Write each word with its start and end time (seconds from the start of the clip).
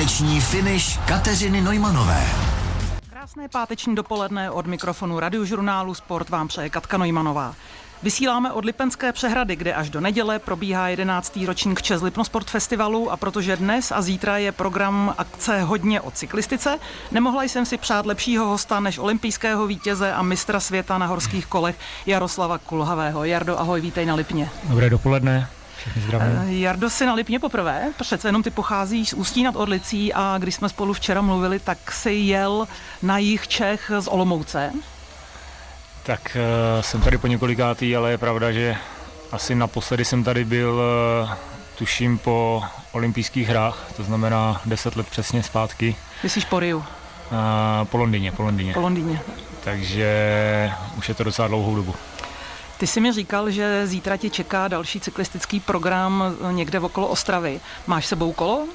Páteční 0.00 0.40
finish 0.40 0.98
Kateřiny 1.06 1.60
Nojmanové. 1.60 2.26
Krásné 3.10 3.48
páteční 3.48 3.94
dopoledne 3.94 4.50
od 4.50 4.66
mikrofonu 4.66 5.20
radiožurnálu 5.20 5.94
Sport 5.94 6.28
vám 6.28 6.48
přeje 6.48 6.70
Katka 6.70 6.96
Nojmanová. 6.98 7.54
Vysíláme 8.02 8.52
od 8.52 8.64
Lipenské 8.64 9.12
přehrady, 9.12 9.56
kde 9.56 9.74
až 9.74 9.90
do 9.90 10.00
neděle 10.00 10.38
probíhá 10.38 10.88
11. 10.88 11.38
ročník 11.46 11.82
Čes 11.82 12.02
Lipno 12.02 12.24
Sport 12.24 12.50
Festivalu 12.50 13.10
a 13.10 13.16
protože 13.16 13.56
dnes 13.56 13.92
a 13.92 14.02
zítra 14.02 14.38
je 14.38 14.52
program 14.52 15.14
akce 15.18 15.62
hodně 15.62 16.00
o 16.00 16.10
cyklistice, 16.10 16.78
nemohla 17.10 17.42
jsem 17.42 17.66
si 17.66 17.78
přát 17.78 18.06
lepšího 18.06 18.46
hosta 18.46 18.80
než 18.80 18.98
olympijského 18.98 19.66
vítěze 19.66 20.12
a 20.12 20.22
mistra 20.22 20.60
světa 20.60 20.98
na 20.98 21.06
horských 21.06 21.46
kolech 21.46 21.78
Jaroslava 22.06 22.58
Kulhavého. 22.58 23.24
Jardo, 23.24 23.58
ahoj, 23.58 23.80
vítej 23.80 24.06
na 24.06 24.14
Lipně. 24.14 24.50
Dobré 24.64 24.90
dopoledne. 24.90 25.48
Uh, 26.14 26.48
Jardo, 26.48 26.90
si 26.90 27.06
na 27.06 27.14
Lipně 27.14 27.38
poprvé, 27.38 27.92
přece 28.00 28.28
jenom 28.28 28.42
ty 28.42 28.50
pocházíš 28.50 29.08
z 29.08 29.12
Ústí 29.12 29.42
nad 29.42 29.56
Orlicí 29.56 30.12
a 30.12 30.36
když 30.38 30.54
jsme 30.54 30.68
spolu 30.68 30.92
včera 30.92 31.22
mluvili, 31.22 31.58
tak 31.58 31.92
si 31.92 32.10
jel 32.10 32.68
na 33.02 33.18
jich 33.18 33.48
Čech 33.48 33.90
z 34.00 34.08
Olomouce. 34.08 34.72
Tak 36.02 36.36
uh, 36.76 36.82
jsem 36.82 37.00
tady 37.00 37.18
po 37.18 37.26
několikátý, 37.26 37.96
ale 37.96 38.10
je 38.10 38.18
pravda, 38.18 38.52
že 38.52 38.76
asi 39.32 39.54
naposledy 39.54 40.04
jsem 40.04 40.24
tady 40.24 40.44
byl, 40.44 40.80
uh, 41.22 41.32
tuším, 41.78 42.18
po 42.18 42.62
olympijských 42.92 43.48
hrách, 43.48 43.92
to 43.96 44.02
znamená 44.02 44.60
10 44.64 44.96
let 44.96 45.06
přesně 45.10 45.42
zpátky. 45.42 45.96
Myslíš 46.22 46.44
po 46.44 46.60
Riu? 46.60 46.84
Po 47.84 47.96
Londýně, 47.96 48.32
po 48.32 48.42
Londýně. 48.42 48.72
Po 48.72 48.80
Londýně. 48.80 49.20
Takže 49.64 50.72
už 50.98 51.08
je 51.08 51.14
to 51.14 51.24
docela 51.24 51.48
dlouhou 51.48 51.76
dobu. 51.76 51.94
Ty 52.80 52.86
jsi 52.86 53.00
mi 53.00 53.12
říkal, 53.12 53.50
že 53.50 53.86
zítra 53.86 54.16
ti 54.16 54.30
čeká 54.30 54.68
další 54.68 55.00
cyklistický 55.00 55.60
program 55.60 56.36
někde 56.50 56.80
okolo 56.80 57.08
Ostravy. 57.08 57.60
Máš 57.86 58.06
sebou 58.06 58.32
kolo? 58.32 58.66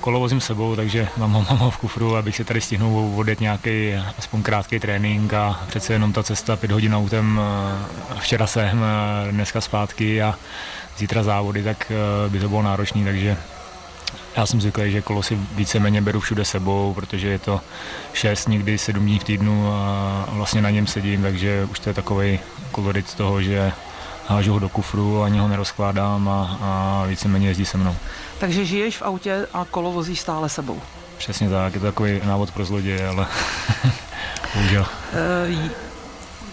Kolo 0.00 0.20
vozím 0.20 0.40
sebou, 0.40 0.76
takže 0.76 1.08
mám 1.16 1.32
ho, 1.32 1.46
mám 1.50 1.58
ho 1.58 1.70
v 1.70 1.76
kufru, 1.76 2.16
abych 2.16 2.36
si 2.36 2.44
tady 2.44 2.60
stihnul 2.60 3.12
odjet 3.16 3.40
nějaký 3.40 3.94
aspoň 4.18 4.42
krátký 4.42 4.78
trénink 4.78 5.32
a 5.32 5.60
přece 5.66 5.92
jenom 5.92 6.12
ta 6.12 6.22
cesta 6.22 6.56
pět 6.56 6.70
hodin 6.70 6.94
autem, 6.94 7.40
včera 8.18 8.46
jsem, 8.46 8.84
dneska 9.30 9.60
zpátky 9.60 10.22
a 10.22 10.34
zítra 10.96 11.22
závody, 11.22 11.62
tak 11.62 11.92
by 12.28 12.40
to 12.40 12.48
bylo 12.48 12.62
náročný, 12.62 13.04
takže 13.04 13.36
já 14.36 14.46
jsem 14.46 14.60
zvyklý, 14.60 14.92
že 14.92 15.02
kolo 15.02 15.22
si 15.22 15.38
víceméně 15.54 16.02
beru 16.02 16.20
všude 16.20 16.44
sebou, 16.44 16.94
protože 16.94 17.28
je 17.28 17.38
to 17.38 17.60
6, 18.12 18.48
někdy 18.48 18.78
7 18.78 19.04
dní 19.04 19.18
v 19.18 19.24
týdnu 19.24 19.72
a 19.72 20.28
vlastně 20.30 20.62
na 20.62 20.70
něm 20.70 20.86
sedím, 20.86 21.22
takže 21.22 21.68
už 21.70 21.78
to 21.78 21.90
je 21.90 21.94
takový 21.94 22.40
kolorit 22.72 23.14
toho, 23.14 23.42
že 23.42 23.72
hážu 24.26 24.52
ho 24.52 24.58
do 24.58 24.68
kufru, 24.68 25.22
ani 25.22 25.38
ho 25.38 25.48
nerozkládám 25.48 26.28
a, 26.28 26.58
a 26.60 27.04
víceméně 27.06 27.48
jezdí 27.48 27.64
se 27.64 27.78
mnou. 27.78 27.96
Takže 28.38 28.64
žiješ 28.64 28.96
v 28.96 29.02
autě 29.02 29.46
a 29.52 29.66
kolo 29.70 29.92
vozíš 29.92 30.20
stále 30.20 30.48
sebou? 30.48 30.80
Přesně 31.18 31.50
tak, 31.50 31.74
je 31.74 31.80
to 31.80 31.86
takový 31.86 32.20
návod 32.24 32.50
pro 32.50 32.64
zloděje, 32.64 33.08
ale 33.08 33.26
bohužel. 34.54 34.86
E, 35.12 35.70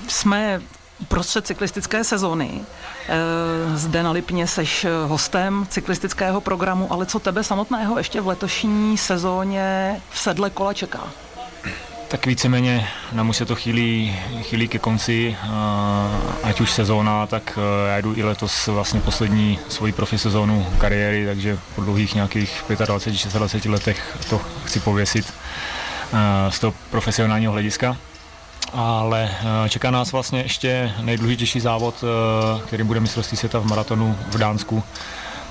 jsme 0.08 0.62
Prostřed 1.08 1.48
cyklistické 1.48 2.04
sezóny. 2.04 2.62
Eh, 3.08 3.78
zde 3.78 4.04
na 4.04 4.12
Lipně 4.12 4.48
seš 4.48 4.86
hostem 5.08 5.68
cyklistického 5.70 6.42
programu, 6.42 6.94
ale 6.94 7.06
co 7.06 7.20
tebe 7.20 7.44
samotného 7.44 7.98
ještě 7.98 8.22
v 8.22 8.28
letošní 8.28 8.98
sezóně 8.98 10.02
v 10.10 10.20
sedle 10.20 10.50
kola 10.50 10.74
čeká? 10.74 11.10
Tak 12.14 12.26
víceméně 12.26 12.88
nám 13.12 13.30
už 13.30 13.38
se 13.38 13.46
to 13.46 13.56
chýlí, 13.56 14.16
chýlí 14.42 14.68
ke 14.68 14.80
konci, 14.80 15.38
ať 16.44 16.62
už 16.62 16.72
sezóna, 16.72 17.28
tak 17.28 17.58
eh, 17.58 17.90
já 17.90 17.98
jdu 18.02 18.14
i 18.16 18.24
letos 18.24 18.68
vlastně 18.68 19.02
poslední 19.02 19.60
svoji 19.70 19.94
profi 19.94 20.18
sezónu 20.18 20.68
kariéry, 20.78 21.26
takže 21.26 21.58
po 21.76 21.82
dlouhých 21.82 22.16
nějakých 22.16 22.64
25-26 22.70 23.72
letech 23.72 24.18
to 24.30 24.42
chci 24.66 24.80
pověsit 24.80 25.34
eh, 26.14 26.52
z 26.52 26.60
toho 26.60 26.74
profesionálního 26.90 27.52
hlediska 27.52 27.98
ale 28.74 29.32
eh, 29.66 29.70
čeká 29.70 29.92
nás 29.92 30.12
vlastně 30.12 30.42
ještě 30.42 30.94
nejdůležitější 31.02 31.60
závod, 31.60 32.04
eh, 32.04 32.62
který 32.68 32.84
bude 32.84 33.00
mistrovství 33.00 33.38
světa 33.38 33.60
v 33.60 33.66
maratonu 33.66 34.18
v 34.30 34.38
Dánsku, 34.38 34.84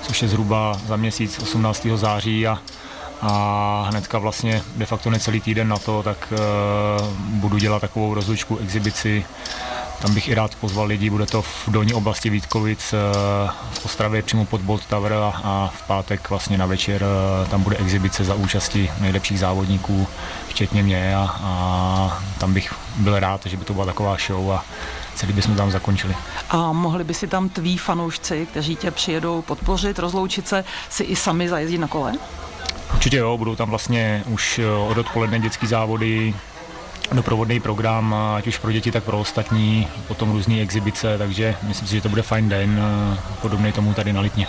což 0.01 0.21
je 0.21 0.27
zhruba 0.27 0.77
za 0.87 0.95
měsíc 0.95 1.39
18. 1.39 1.87
září 1.95 2.47
a, 2.47 2.59
a 3.21 3.85
hnedka 3.89 4.17
vlastně 4.17 4.61
de 4.75 4.85
facto 4.85 5.09
necelý 5.09 5.41
týden 5.41 5.67
na 5.67 5.77
to, 5.77 6.03
tak 6.03 6.33
uh, 6.33 7.07
budu 7.17 7.57
dělat 7.57 7.79
takovou 7.79 8.13
rozlučku, 8.13 8.57
exibici 8.57 9.25
tam 10.01 10.13
bych 10.13 10.27
i 10.27 10.33
rád 10.33 10.55
pozval 10.55 10.85
lidi, 10.85 11.09
bude 11.09 11.25
to 11.25 11.41
v 11.41 11.67
dolní 11.67 11.93
oblasti 11.93 12.29
Vítkovic 12.29 12.93
v 13.71 13.85
Ostravě 13.85 14.21
přímo 14.21 14.45
pod 14.45 14.61
Bolt 14.61 14.85
Tower 14.85 15.13
a, 15.13 15.71
v 15.75 15.87
pátek 15.87 16.29
vlastně 16.29 16.57
na 16.57 16.65
večer 16.65 17.05
tam 17.49 17.63
bude 17.63 17.77
exibice 17.77 18.23
za 18.23 18.35
účasti 18.35 18.91
nejlepších 18.99 19.39
závodníků, 19.39 20.07
včetně 20.47 20.83
mě 20.83 21.15
a, 21.15 21.35
a 21.41 22.23
tam 22.39 22.53
bych 22.53 22.73
byl 22.95 23.19
rád, 23.19 23.45
že 23.45 23.57
by 23.57 23.65
to 23.65 23.73
byla 23.73 23.85
taková 23.85 24.17
show 24.27 24.51
a 24.51 24.65
celý 25.15 25.33
bychom 25.33 25.55
tam 25.55 25.71
zakončili. 25.71 26.15
A 26.49 26.71
mohli 26.71 27.03
by 27.03 27.13
si 27.13 27.27
tam 27.27 27.49
tví 27.49 27.77
fanoušci, 27.77 28.47
kteří 28.51 28.75
tě 28.75 28.91
přijedou 28.91 29.41
podpořit, 29.41 29.99
rozloučit 29.99 30.47
se, 30.47 30.63
si 30.89 31.03
i 31.03 31.15
sami 31.15 31.49
zajezdit 31.49 31.81
na 31.81 31.87
kole? 31.87 32.13
Určitě 32.93 33.17
jo, 33.17 33.37
budou 33.37 33.55
tam 33.55 33.69
vlastně 33.69 34.23
už 34.27 34.59
od 34.87 34.97
odpoledne 34.97 35.39
dětský 35.39 35.67
závody, 35.67 36.33
doprovodný 37.13 37.59
program, 37.59 38.15
ať 38.35 38.47
už 38.47 38.57
pro 38.57 38.71
děti, 38.71 38.91
tak 38.91 39.03
pro 39.03 39.19
ostatní, 39.19 39.87
potom 40.07 40.31
různé 40.31 40.61
exibice, 40.61 41.17
takže 41.17 41.55
myslím 41.63 41.87
si, 41.87 41.95
že 41.95 42.01
to 42.01 42.09
bude 42.09 42.21
fajn 42.21 42.49
den, 42.49 42.83
podobný 43.41 43.71
tomu 43.71 43.93
tady 43.93 44.13
na 44.13 44.21
Litně. 44.21 44.47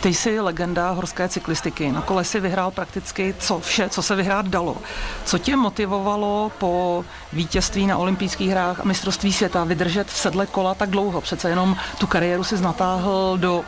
Ty 0.00 0.14
jsi 0.14 0.40
legenda 0.40 0.90
horské 0.90 1.28
cyklistiky. 1.28 1.92
Na 1.92 2.02
kole 2.02 2.24
si 2.24 2.40
vyhrál 2.40 2.70
prakticky 2.70 3.34
co 3.38 3.60
vše, 3.60 3.88
co 3.88 4.02
se 4.02 4.16
vyhrát 4.16 4.48
dalo. 4.48 4.76
Co 5.24 5.38
tě 5.38 5.56
motivovalo 5.56 6.52
po 6.58 7.04
vítězství 7.32 7.86
na 7.86 7.96
olympijských 7.96 8.50
hrách 8.50 8.80
a 8.80 8.84
mistrovství 8.84 9.32
světa 9.32 9.64
vydržet 9.64 10.08
v 10.08 10.16
sedle 10.16 10.46
kola 10.46 10.74
tak 10.74 10.90
dlouho? 10.90 11.20
Přece 11.20 11.48
jenom 11.48 11.76
tu 11.98 12.06
kariéru 12.06 12.44
si 12.44 12.60
natáhl 12.60 13.38
do, 13.40 13.64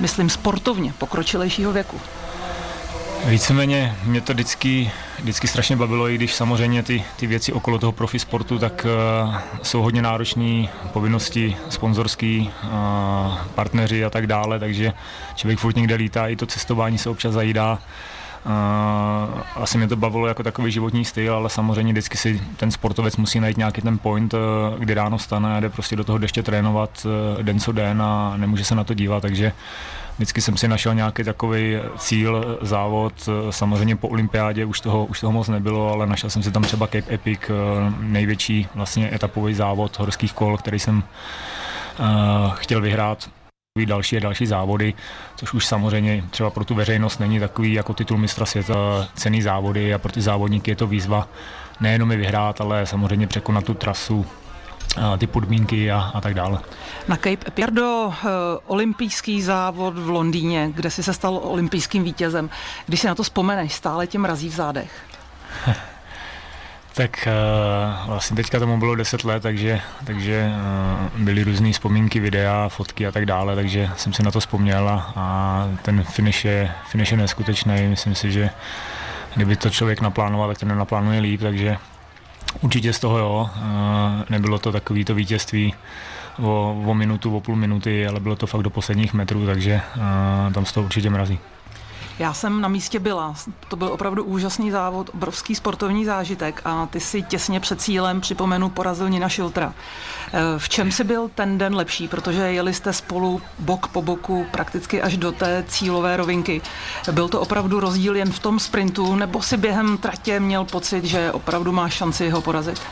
myslím, 0.00 0.30
sportovně 0.30 0.94
pokročilejšího 0.98 1.72
věku. 1.72 2.00
Víceméně 3.28 3.96
mě 4.04 4.20
to 4.20 4.32
vždycky, 4.32 4.90
vždycky 5.18 5.48
strašně 5.48 5.76
bavilo, 5.76 6.08
i 6.08 6.14
když 6.14 6.34
samozřejmě 6.34 6.82
ty, 6.82 7.04
ty 7.16 7.26
věci 7.26 7.52
okolo 7.52 7.78
toho 7.78 7.92
profi 7.92 8.18
sportu 8.18 8.58
tak 8.58 8.86
uh, 9.26 9.34
jsou 9.62 9.82
hodně 9.82 10.02
náročné, 10.02 10.68
povinnosti 10.92 11.56
sponzorský, 11.68 12.50
uh, 12.64 12.70
partneři 13.54 14.04
a 14.04 14.10
tak 14.10 14.26
dále, 14.26 14.58
takže 14.58 14.92
člověk 15.34 15.58
furt 15.58 15.76
někde 15.76 15.94
lítá, 15.94 16.28
i 16.28 16.36
to 16.36 16.46
cestování 16.46 16.98
se 16.98 17.10
občas 17.10 17.34
zajídá. 17.34 17.78
Asi 19.56 19.78
mě 19.78 19.88
to 19.88 19.96
bavilo 19.96 20.26
jako 20.26 20.42
takový 20.42 20.72
životní 20.72 21.04
styl, 21.04 21.34
ale 21.34 21.50
samozřejmě 21.50 21.92
vždycky 21.92 22.16
si 22.16 22.40
ten 22.56 22.70
sportovec 22.70 23.16
musí 23.16 23.40
najít 23.40 23.56
nějaký 23.56 23.82
ten 23.82 23.98
point, 23.98 24.34
uh, 24.34 24.40
kdy 24.78 24.94
ráno 24.94 25.18
stane 25.18 25.56
a 25.56 25.60
jde 25.60 25.68
prostě 25.68 25.96
do 25.96 26.04
toho 26.04 26.18
deště 26.18 26.42
trénovat 26.42 27.06
uh, 27.36 27.42
den 27.42 27.60
co 27.60 27.72
den 27.72 28.02
a 28.02 28.34
nemůže 28.36 28.64
se 28.64 28.74
na 28.74 28.84
to 28.84 28.94
dívat, 28.94 29.20
takže 29.20 29.52
vždycky 30.16 30.40
jsem 30.40 30.56
si 30.56 30.68
našel 30.68 30.94
nějaký 30.94 31.24
takový 31.24 31.76
cíl, 31.98 32.58
závod. 32.60 33.28
Samozřejmě 33.50 33.96
po 33.96 34.08
olympiádě 34.08 34.64
už 34.64 34.80
toho, 34.80 35.04
už 35.04 35.20
toho 35.20 35.32
moc 35.32 35.48
nebylo, 35.48 35.92
ale 35.92 36.06
našel 36.06 36.30
jsem 36.30 36.42
si 36.42 36.50
tam 36.50 36.62
třeba 36.62 36.86
Cape 36.86 37.14
Epic, 37.14 37.40
největší 38.00 38.68
vlastně 38.74 39.14
etapový 39.14 39.54
závod 39.54 39.98
horských 39.98 40.32
kol, 40.32 40.56
který 40.56 40.78
jsem 40.78 41.02
chtěl 42.54 42.80
vyhrát 42.80 43.28
další 43.86 44.16
a 44.16 44.20
další 44.20 44.46
závody, 44.46 44.94
což 45.36 45.52
už 45.52 45.66
samozřejmě 45.66 46.24
třeba 46.30 46.50
pro 46.50 46.64
tu 46.64 46.74
veřejnost 46.74 47.20
není 47.20 47.40
takový 47.40 47.72
jako 47.72 47.94
titul 47.94 48.18
mistra 48.18 48.46
světa, 48.46 49.08
cený 49.14 49.42
závody 49.42 49.94
a 49.94 49.98
pro 49.98 50.12
ty 50.12 50.20
závodníky 50.22 50.70
je 50.70 50.76
to 50.76 50.86
výzva 50.86 51.28
nejenom 51.80 52.10
je 52.10 52.16
vyhrát, 52.16 52.60
ale 52.60 52.86
samozřejmě 52.86 53.26
překonat 53.26 53.64
tu 53.64 53.74
trasu, 53.74 54.26
ty 55.18 55.26
podmínky 55.26 55.90
a, 55.90 56.10
a 56.14 56.20
tak 56.20 56.34
dále. 56.34 56.58
Na 57.08 57.16
Cape 57.16 57.50
Pierdo, 57.50 58.06
uh, 58.06 58.12
olympijský 58.66 59.42
závod 59.42 59.98
v 59.98 60.08
Londýně, 60.08 60.70
kde 60.74 60.90
jsi 60.90 61.02
se 61.02 61.14
stal 61.14 61.40
olympijským 61.42 62.04
vítězem. 62.04 62.50
Když 62.86 63.00
si 63.00 63.06
na 63.06 63.14
to 63.14 63.22
vzpomeneš, 63.22 63.72
stále 63.72 64.06
tě 64.06 64.18
mrazí 64.18 64.48
v 64.48 64.54
zádech. 64.54 64.92
Tak 66.96 67.28
uh, 67.28 68.10
vlastně 68.10 68.36
teďka 68.36 68.58
tomu 68.58 68.78
bylo 68.78 68.94
10 68.94 69.24
let, 69.24 69.42
takže, 69.42 69.80
takže 70.04 70.50
uh, 71.14 71.20
byly 71.22 71.44
různé 71.44 71.72
vzpomínky, 71.72 72.20
videa, 72.20 72.68
fotky 72.68 73.06
a 73.06 73.12
tak 73.12 73.26
dále, 73.26 73.54
takže 73.54 73.90
jsem 73.96 74.12
si 74.12 74.22
na 74.22 74.30
to 74.30 74.40
vzpomněl 74.40 74.88
a, 74.88 75.12
a 75.16 75.68
ten 75.82 76.02
finish 76.02 76.44
je, 76.44 76.70
finish 76.86 77.10
je 77.10 77.16
neskutečný. 77.16 77.88
Myslím 77.88 78.14
si, 78.14 78.32
že 78.32 78.50
kdyby 79.34 79.56
to 79.56 79.70
člověk 79.70 80.00
naplánoval, 80.00 80.48
tak 80.48 80.58
to 80.58 80.66
nenaplánuje 80.66 81.20
líp, 81.20 81.40
takže 81.40 81.76
určitě 82.60 82.92
z 82.92 82.98
toho 82.98 83.18
jo. 83.18 83.50
Uh, 83.56 83.62
nebylo 84.30 84.58
to 84.58 84.72
takový 84.72 85.04
to 85.04 85.14
vítězství 85.14 85.74
o, 86.42 86.82
o 86.86 86.94
minutu, 86.94 87.36
o 87.36 87.40
půl 87.40 87.56
minuty, 87.56 88.06
ale 88.06 88.20
bylo 88.20 88.36
to 88.36 88.46
fakt 88.46 88.62
do 88.62 88.70
posledních 88.70 89.14
metrů, 89.14 89.46
takže 89.46 89.80
tam 90.54 90.66
z 90.66 90.72
toho 90.72 90.84
určitě 90.84 91.10
mrazí. 91.10 91.38
Já 92.18 92.32
jsem 92.32 92.60
na 92.60 92.68
místě 92.68 92.98
byla. 92.98 93.34
To 93.68 93.76
byl 93.76 93.88
opravdu 93.88 94.24
úžasný 94.24 94.70
závod, 94.70 95.10
obrovský 95.14 95.54
sportovní 95.54 96.04
zážitek 96.04 96.62
a 96.64 96.86
ty 96.86 97.00
si 97.00 97.22
těsně 97.22 97.60
před 97.60 97.80
cílem, 97.80 98.20
připomenu, 98.20 98.68
porazil 98.68 99.08
Nina 99.08 99.28
Šiltra. 99.28 99.74
Eh, 100.32 100.40
v 100.58 100.68
čem 100.68 100.92
si 100.92 101.04
byl 101.04 101.30
ten 101.34 101.58
den 101.58 101.74
lepší? 101.74 102.08
Protože 102.08 102.40
jeli 102.40 102.74
jste 102.74 102.92
spolu 102.92 103.42
bok 103.58 103.88
po 103.88 104.02
boku 104.02 104.46
prakticky 104.50 105.02
až 105.02 105.16
do 105.16 105.32
té 105.32 105.64
cílové 105.68 106.16
rovinky. 106.16 106.62
Byl 107.12 107.28
to 107.28 107.40
opravdu 107.40 107.80
rozdíl 107.80 108.16
jen 108.16 108.32
v 108.32 108.38
tom 108.38 108.58
sprintu, 108.58 109.16
nebo 109.16 109.42
si 109.42 109.56
během 109.56 109.98
tratě 109.98 110.40
měl 110.40 110.64
pocit, 110.64 111.04
že 111.04 111.32
opravdu 111.32 111.72
má 111.72 111.88
šanci 111.88 112.30
ho 112.30 112.40
porazit? 112.40 112.82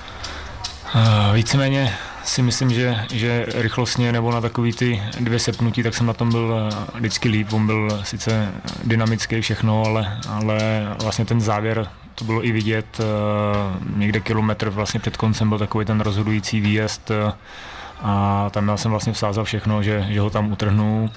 Uh, 0.94 1.34
víceméně 1.34 1.98
si 2.24 2.42
myslím, 2.42 2.70
že, 2.70 2.96
že 3.12 3.46
rychlostně 3.54 4.12
nebo 4.12 4.30
na 4.30 4.40
takový 4.40 4.72
ty 4.72 5.02
dvě 5.20 5.38
sepnutí, 5.38 5.82
tak 5.82 5.94
jsem 5.94 6.06
na 6.06 6.12
tom 6.12 6.30
byl 6.30 6.70
eh, 6.72 6.98
vždycky 6.98 7.28
líp. 7.28 7.52
On 7.52 7.66
byl 7.66 8.00
sice 8.04 8.52
dynamický 8.84 9.40
všechno, 9.40 9.84
ale, 9.86 10.18
ale 10.28 10.86
vlastně 11.02 11.24
ten 11.24 11.40
závěr, 11.40 11.86
to 12.14 12.24
bylo 12.24 12.46
i 12.46 12.52
vidět, 12.52 13.00
uh, 13.00 13.96
někde 13.98 14.20
kilometr 14.20 14.68
vlastně 14.68 15.00
před 15.00 15.16
koncem 15.16 15.48
byl 15.48 15.58
takový 15.58 15.84
ten 15.84 16.00
rozhodující 16.00 16.60
výjezd 16.60 17.10
uh, 17.10 17.32
a 18.02 18.50
tam 18.50 18.68
já 18.68 18.76
jsem 18.76 18.90
vlastně 18.90 19.12
vsázal 19.12 19.44
všechno, 19.44 19.82
že, 19.82 20.06
že 20.08 20.20
ho 20.20 20.30
tam 20.30 20.52
utrhnu 20.52 21.10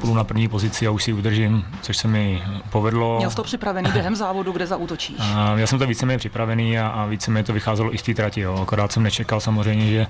půjdu 0.00 0.14
na 0.14 0.24
první 0.24 0.48
pozici 0.48 0.86
a 0.86 0.90
už 0.90 1.02
si 1.02 1.12
udržím, 1.12 1.64
což 1.82 1.96
se 1.96 2.08
mi 2.08 2.42
povedlo. 2.70 3.16
Měl 3.16 3.30
jsi 3.30 3.36
to 3.36 3.42
připravený 3.42 3.90
během 3.92 4.16
závodu, 4.16 4.52
kde 4.52 4.66
zautočíš? 4.66 5.16
A 5.20 5.54
já 5.56 5.66
jsem 5.66 5.78
to 5.78 5.86
víceméně 5.86 6.18
připravený 6.18 6.78
a, 6.78 6.88
a 6.88 7.06
víceméně 7.06 7.44
to 7.44 7.52
vycházelo 7.52 7.94
i 7.94 7.98
z 7.98 8.02
té 8.02 8.14
trati. 8.14 8.40
Jo. 8.40 8.58
Akorát 8.62 8.92
jsem 8.92 9.02
nečekal 9.02 9.40
samozřejmě, 9.40 9.86
že 9.86 10.06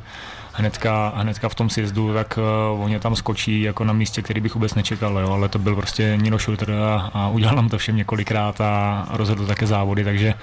hnedka, 0.53 1.13
hnedka 1.17 1.49
v 1.49 1.55
tom 1.55 1.71
sjezdu, 1.71 2.15
tak 2.15 2.39
uh, 2.75 2.85
oni 2.85 3.01
tam 3.01 3.17
skočí 3.17 3.63
jako 3.63 3.85
na 3.85 3.93
místě, 3.93 4.23
který 4.23 4.41
bych 4.41 4.55
vůbec 4.55 4.75
nečekal, 4.75 5.19
jo. 5.19 5.33
ale 5.33 5.49
to 5.49 5.59
byl 5.59 5.77
prostě 5.77 6.19
Nino 6.23 6.39
Schulter 6.39 6.71
a, 6.71 7.11
a 7.15 7.29
udělal 7.29 7.57
nám 7.57 7.69
to 7.69 7.79
všem 7.79 7.97
několikrát 7.97 8.61
a 8.61 9.07
rozhodl 9.11 9.47
také 9.47 9.67
závody, 9.67 10.05
takže 10.05 10.35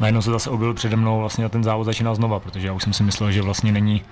najednou 0.00 0.22
se 0.22 0.30
zase 0.30 0.50
objevil 0.50 0.74
přede 0.74 0.96
mnou 0.96 1.18
vlastně 1.18 1.44
a 1.44 1.48
ten 1.48 1.64
závod 1.64 1.86
začínal 1.86 2.14
znova, 2.14 2.40
protože 2.40 2.66
já 2.66 2.72
už 2.72 2.82
jsem 2.82 2.92
si 2.92 3.02
myslel, 3.02 3.32
že 3.32 3.42
vlastně 3.42 3.72
není 3.72 4.02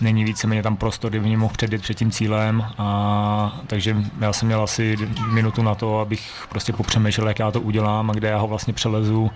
není 0.00 0.24
víceméně 0.24 0.62
tam 0.62 0.76
prostor, 0.76 1.10
kdyby 1.10 1.26
mě 1.26 1.36
mohl 1.36 1.54
předjet 1.54 1.82
před 1.82 1.94
tím 1.94 2.10
cílem. 2.10 2.66
A, 2.78 3.60
takže 3.66 3.96
já 4.20 4.32
jsem 4.32 4.46
měl 4.46 4.62
asi 4.62 4.96
minutu 5.30 5.62
na 5.62 5.74
to, 5.74 6.00
abych 6.00 6.46
prostě 6.48 6.72
popřemýšlel, 6.72 7.28
jak 7.28 7.38
já 7.38 7.50
to 7.50 7.60
udělám 7.60 8.10
a 8.10 8.14
kde 8.14 8.28
já 8.28 8.38
ho 8.38 8.46
vlastně 8.46 8.72
přelezu 8.72 9.30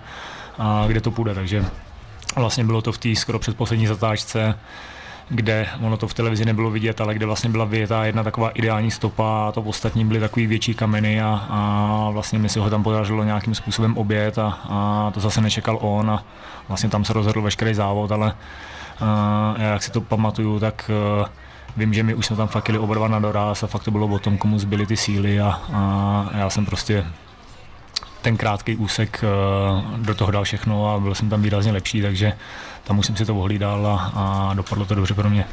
a 0.57 0.83
kde 0.87 1.01
to 1.01 1.11
půjde. 1.11 1.33
Takže 1.33 1.65
vlastně 2.35 2.63
bylo 2.63 2.81
to 2.81 2.91
v 2.91 2.97
té 2.97 3.15
skoro 3.15 3.39
předposlední 3.39 3.87
zatáčce, 3.87 4.59
kde 5.29 5.67
ono 5.81 5.97
to 5.97 6.07
v 6.07 6.13
televizi 6.13 6.45
nebylo 6.45 6.71
vidět, 6.71 7.01
ale 7.01 7.13
kde 7.13 7.25
vlastně 7.25 7.49
byla 7.49 7.65
vyjetá 7.65 8.05
jedna 8.05 8.23
taková 8.23 8.49
ideální 8.49 8.91
stopa 8.91 9.47
a 9.47 9.51
to 9.51 9.61
ostatní 9.61 10.05
byly 10.05 10.19
takový 10.19 10.47
větší 10.47 10.73
kameny 10.73 11.21
a, 11.21 11.47
a 11.49 12.09
vlastně 12.11 12.39
mi 12.39 12.49
se 12.49 12.59
ho 12.59 12.69
tam 12.69 12.83
podařilo 12.83 13.23
nějakým 13.23 13.55
způsobem 13.55 13.97
obět 13.97 14.37
a, 14.37 14.59
a 14.69 15.11
to 15.13 15.19
zase 15.19 15.41
nečekal 15.41 15.77
on 15.81 16.11
a 16.11 16.23
vlastně 16.67 16.89
tam 16.89 17.05
se 17.05 17.13
rozhodl 17.13 17.41
veškerý 17.41 17.73
závod, 17.73 18.11
ale 18.11 18.35
já 19.57 19.65
jak 19.65 19.83
si 19.83 19.91
to 19.91 20.01
pamatuju, 20.01 20.59
tak 20.59 20.91
eh, 21.23 21.29
vím, 21.77 21.93
že 21.93 22.03
my 22.03 22.13
už 22.13 22.25
jsme 22.25 22.35
tam 22.35 22.47
fakt 22.47 22.69
oba 22.69 22.95
dva 22.95 23.07
na 23.07 23.19
doraz 23.19 23.63
a 23.63 23.67
fakt 23.67 23.83
to 23.83 23.91
bylo 23.91 24.07
o 24.07 24.19
tom, 24.19 24.37
komu 24.37 24.59
zbyly 24.59 24.85
ty 24.85 24.97
síly 24.97 25.39
a, 25.39 25.61
a 25.73 26.29
já 26.37 26.49
jsem 26.49 26.65
prostě 26.65 27.05
ten 28.21 28.37
krátký 28.37 28.75
úsek 28.75 29.23
eh, 29.23 29.97
do 29.97 30.15
toho 30.15 30.31
dal 30.31 30.43
všechno 30.43 30.93
a 30.93 30.99
byl 30.99 31.15
jsem 31.15 31.29
tam 31.29 31.41
výrazně 31.41 31.71
lepší, 31.71 32.01
takže 32.01 32.33
tam 32.83 32.99
už 32.99 33.05
jsem 33.05 33.15
si 33.15 33.25
to 33.25 33.35
ohlídal 33.35 33.87
a, 33.87 34.11
a 34.15 34.53
dopadlo 34.53 34.85
to 34.85 34.95
dobře 34.95 35.13
pro 35.13 35.29
mě. 35.29 35.45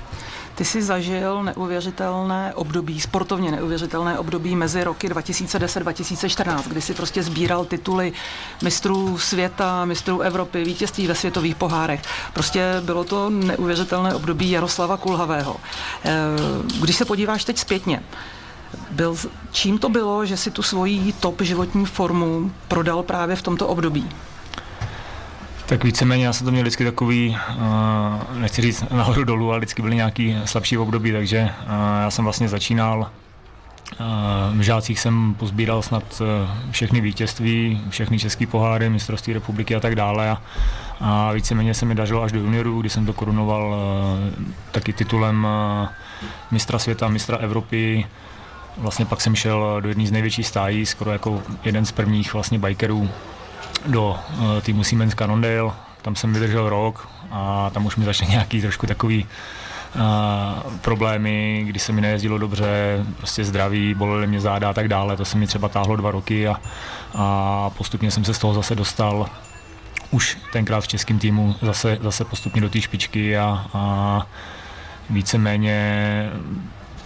Ty 0.56 0.64
jsi 0.64 0.82
zažil 0.82 1.42
neuvěřitelné 1.42 2.54
období, 2.54 3.00
sportovně 3.00 3.50
neuvěřitelné 3.50 4.18
období 4.18 4.56
mezi 4.56 4.84
roky 4.84 5.08
2010-2014, 5.08 6.62
kdy 6.66 6.80
si 6.80 6.94
prostě 6.94 7.22
sbíral 7.22 7.64
tituly 7.64 8.12
mistrů 8.62 9.18
světa, 9.18 9.84
mistrů 9.84 10.20
Evropy, 10.20 10.64
vítězství 10.64 11.06
ve 11.06 11.14
světových 11.14 11.56
pohárech. 11.56 12.02
Prostě 12.32 12.82
bylo 12.84 13.04
to 13.04 13.30
neuvěřitelné 13.30 14.14
období 14.14 14.50
Jaroslava 14.50 14.96
Kulhavého. 14.96 15.56
Eh, 16.04 16.12
když 16.80 16.96
se 16.96 17.04
podíváš 17.04 17.44
teď 17.44 17.58
zpětně, 17.58 18.02
byl, 18.90 19.16
čím 19.52 19.78
to 19.78 19.88
bylo, 19.88 20.26
že 20.26 20.36
si 20.36 20.50
tu 20.50 20.62
svoji 20.62 21.12
top 21.12 21.42
životní 21.42 21.86
formu 21.86 22.52
prodal 22.68 23.02
právě 23.02 23.36
v 23.36 23.42
tomto 23.42 23.68
období? 23.68 24.08
Tak 25.66 25.84
víceméně 25.84 26.26
já 26.26 26.32
jsem 26.32 26.44
to 26.44 26.50
měl 26.50 26.62
vždycky 26.62 26.84
takový, 26.84 27.38
uh, 27.56 28.38
nechci 28.38 28.62
říct 28.62 28.84
nahoru 28.90 29.24
dolů, 29.24 29.50
ale 29.50 29.58
vždycky 29.58 29.82
byly 29.82 29.96
nějaký 29.96 30.36
slabší 30.44 30.78
období, 30.78 31.12
takže 31.12 31.40
uh, 31.42 31.68
já 32.02 32.10
jsem 32.10 32.24
vlastně 32.24 32.48
začínal 32.48 33.10
uh, 34.00 34.58
v 34.58 34.60
žácích 34.60 35.00
jsem 35.00 35.34
pozbíral 35.34 35.82
snad 35.82 36.22
všechny 36.70 37.00
vítězství, 37.00 37.80
všechny 37.90 38.18
české 38.18 38.46
poháry, 38.46 38.90
mistrovství 38.90 39.32
republiky 39.32 39.74
a 39.74 39.80
tak 39.80 39.94
dále. 39.94 40.36
A, 41.00 41.32
víceméně 41.32 41.74
se 41.74 41.86
mi 41.86 41.94
dařilo 41.94 42.22
až 42.22 42.32
do 42.32 42.38
juniorů, 42.38 42.80
kdy 42.80 42.90
jsem 42.90 43.06
to 43.06 43.12
korunoval 43.12 43.76
taky 44.72 44.92
titulem 44.92 45.46
mistra 46.50 46.78
světa, 46.78 47.08
mistra 47.08 47.36
Evropy. 47.36 48.06
Vlastně 48.78 49.06
pak 49.06 49.20
jsem 49.20 49.34
šel 49.34 49.80
do 49.80 49.88
jedné 49.88 50.06
z 50.06 50.12
největších 50.12 50.46
stájí, 50.46 50.86
skoro 50.86 51.12
jako 51.12 51.42
jeden 51.64 51.86
z 51.86 51.92
prvních 51.92 52.34
vlastně 52.34 52.58
bikerů 52.58 53.10
do 53.86 54.10
uh, 54.10 54.60
týmu 54.60 54.84
Siemens 54.84 55.14
Cannondale, 55.14 55.72
tam 56.02 56.16
jsem 56.16 56.32
vydržel 56.32 56.68
rok 56.68 57.08
a 57.30 57.70
tam 57.70 57.86
už 57.86 57.96
mi 57.96 58.04
začaly 58.04 58.30
nějaký 58.30 58.60
trošku 58.60 58.86
takový 58.86 59.26
uh, 59.94 60.72
problémy, 60.80 61.64
kdy 61.66 61.78
se 61.78 61.92
mi 61.92 62.00
nejezdilo 62.00 62.38
dobře, 62.38 63.04
prostě 63.16 63.44
zdraví, 63.44 63.94
bolely 63.94 64.26
mě 64.26 64.40
záda 64.40 64.70
a 64.70 64.72
tak 64.72 64.88
dále, 64.88 65.16
to 65.16 65.24
se 65.24 65.38
mi 65.38 65.46
třeba 65.46 65.68
táhlo 65.68 65.96
dva 65.96 66.10
roky 66.10 66.48
a, 66.48 66.60
a 67.14 67.70
postupně 67.70 68.10
jsem 68.10 68.24
se 68.24 68.34
z 68.34 68.38
toho 68.38 68.54
zase 68.54 68.74
dostal. 68.74 69.28
Už 70.10 70.38
tenkrát 70.52 70.80
v 70.80 70.88
českém 70.88 71.18
týmu 71.18 71.54
zase, 71.62 71.98
zase 72.00 72.24
postupně 72.24 72.60
do 72.60 72.70
té 72.70 72.80
špičky 72.80 73.38
a, 73.38 73.66
a 73.74 74.26
víceméně 75.10 76.30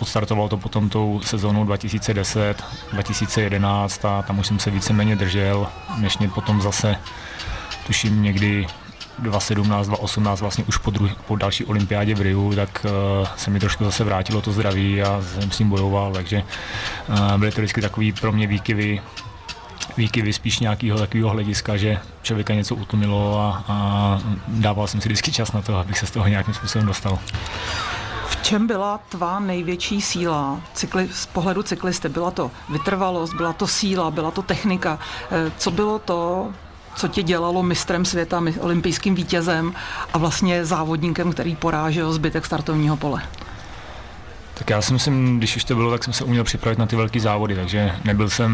Odstartoval 0.01 0.49
to 0.49 0.57
potom 0.57 0.89
tou 0.89 1.21
sezónou 1.25 1.65
2010, 1.65 2.65
2011 2.93 4.05
a 4.05 4.23
tam 4.23 4.39
už 4.39 4.47
jsem 4.47 4.59
se 4.59 4.71
víceméně 4.71 5.17
držel, 5.17 5.67
než 5.99 6.19
mě 6.19 6.29
potom 6.29 6.63
zase, 6.63 6.97
tuším 7.87 8.23
někdy 8.23 8.67
2017, 9.19 9.87
2018 9.87 10.41
vlastně 10.41 10.65
už 10.65 10.77
po, 10.77 10.91
druhý, 10.91 11.13
po 11.27 11.37
další 11.37 11.65
olympiádě 11.65 12.15
v 12.15 12.21
Riu, 12.21 12.55
tak 12.55 12.87
uh, 13.21 13.29
se 13.37 13.51
mi 13.51 13.61
trošku 13.61 13.85
zase 13.85 14.05
vrátilo 14.05 14.41
to 14.41 14.53
zdraví 14.53 15.03
a 15.03 15.23
jsem 15.23 15.51
s 15.51 15.59
ním 15.59 15.69
bojoval, 15.69 16.13
takže 16.13 16.43
uh, 17.09 17.39
byly 17.39 17.51
to 17.51 17.61
vždycky 17.61 17.81
takový 17.81 18.13
pro 18.13 18.33
mě 18.33 18.47
výkyvy, 18.47 19.01
výkyvy 19.97 20.33
spíš 20.33 20.59
nějakého 20.59 20.99
takového 20.99 21.31
hlediska, 21.31 21.77
že 21.77 21.99
člověka 22.23 22.55
něco 22.55 22.75
utlumilo 22.75 23.41
a, 23.41 23.65
a 23.69 24.19
dával 24.49 24.87
jsem 24.87 25.01
si 25.01 25.09
vždycky 25.09 25.33
čas 25.33 25.53
na 25.53 25.63
to, 25.63 25.77
abych 25.77 25.99
se 25.99 26.07
z 26.07 26.11
toho 26.11 26.29
nějakým 26.29 26.55
způsobem 26.55 26.87
dostal 26.87 27.19
čem 28.51 28.67
byla 28.67 29.01
tvá 29.09 29.41
největší 29.41 30.01
síla 30.01 30.61
cykli, 30.75 31.09
z 31.13 31.27
pohledu 31.27 31.63
cyklisty? 31.63 32.09
Byla 32.09 32.31
to 32.31 32.51
vytrvalost, 32.69 33.35
byla 33.35 33.53
to 33.53 33.67
síla, 33.67 34.11
byla 34.11 34.31
to 34.31 34.43
technika. 34.43 34.99
Eh, 35.31 35.53
co 35.59 35.71
bylo 35.71 35.99
to, 35.99 36.49
co 36.95 37.09
tě 37.09 37.23
dělalo 37.23 37.63
mistrem 37.63 38.05
světa, 38.05 38.43
olympijským 38.61 39.15
vítězem 39.15 39.73
a 40.13 40.19
vlastně 40.19 40.65
závodníkem, 40.65 41.33
který 41.33 41.57
porážel 41.57 42.13
zbytek 42.13 42.47
startovního 42.47 42.97
pole? 42.97 43.23
Tak 44.55 44.71
já 44.71 44.83
si 44.83 44.93
myslím, 44.93 45.39
když 45.39 45.57
už 45.57 45.65
to 45.65 45.75
bylo, 45.75 45.91
tak 45.91 46.05
jsem 46.05 46.13
se 46.13 46.25
uměl 46.25 46.45
připravit 46.45 46.79
na 46.79 46.87
ty 46.87 46.97
velké 46.97 47.21
závody, 47.21 47.55
takže 47.55 47.93
nebyl 48.05 48.31
jsem 48.31 48.53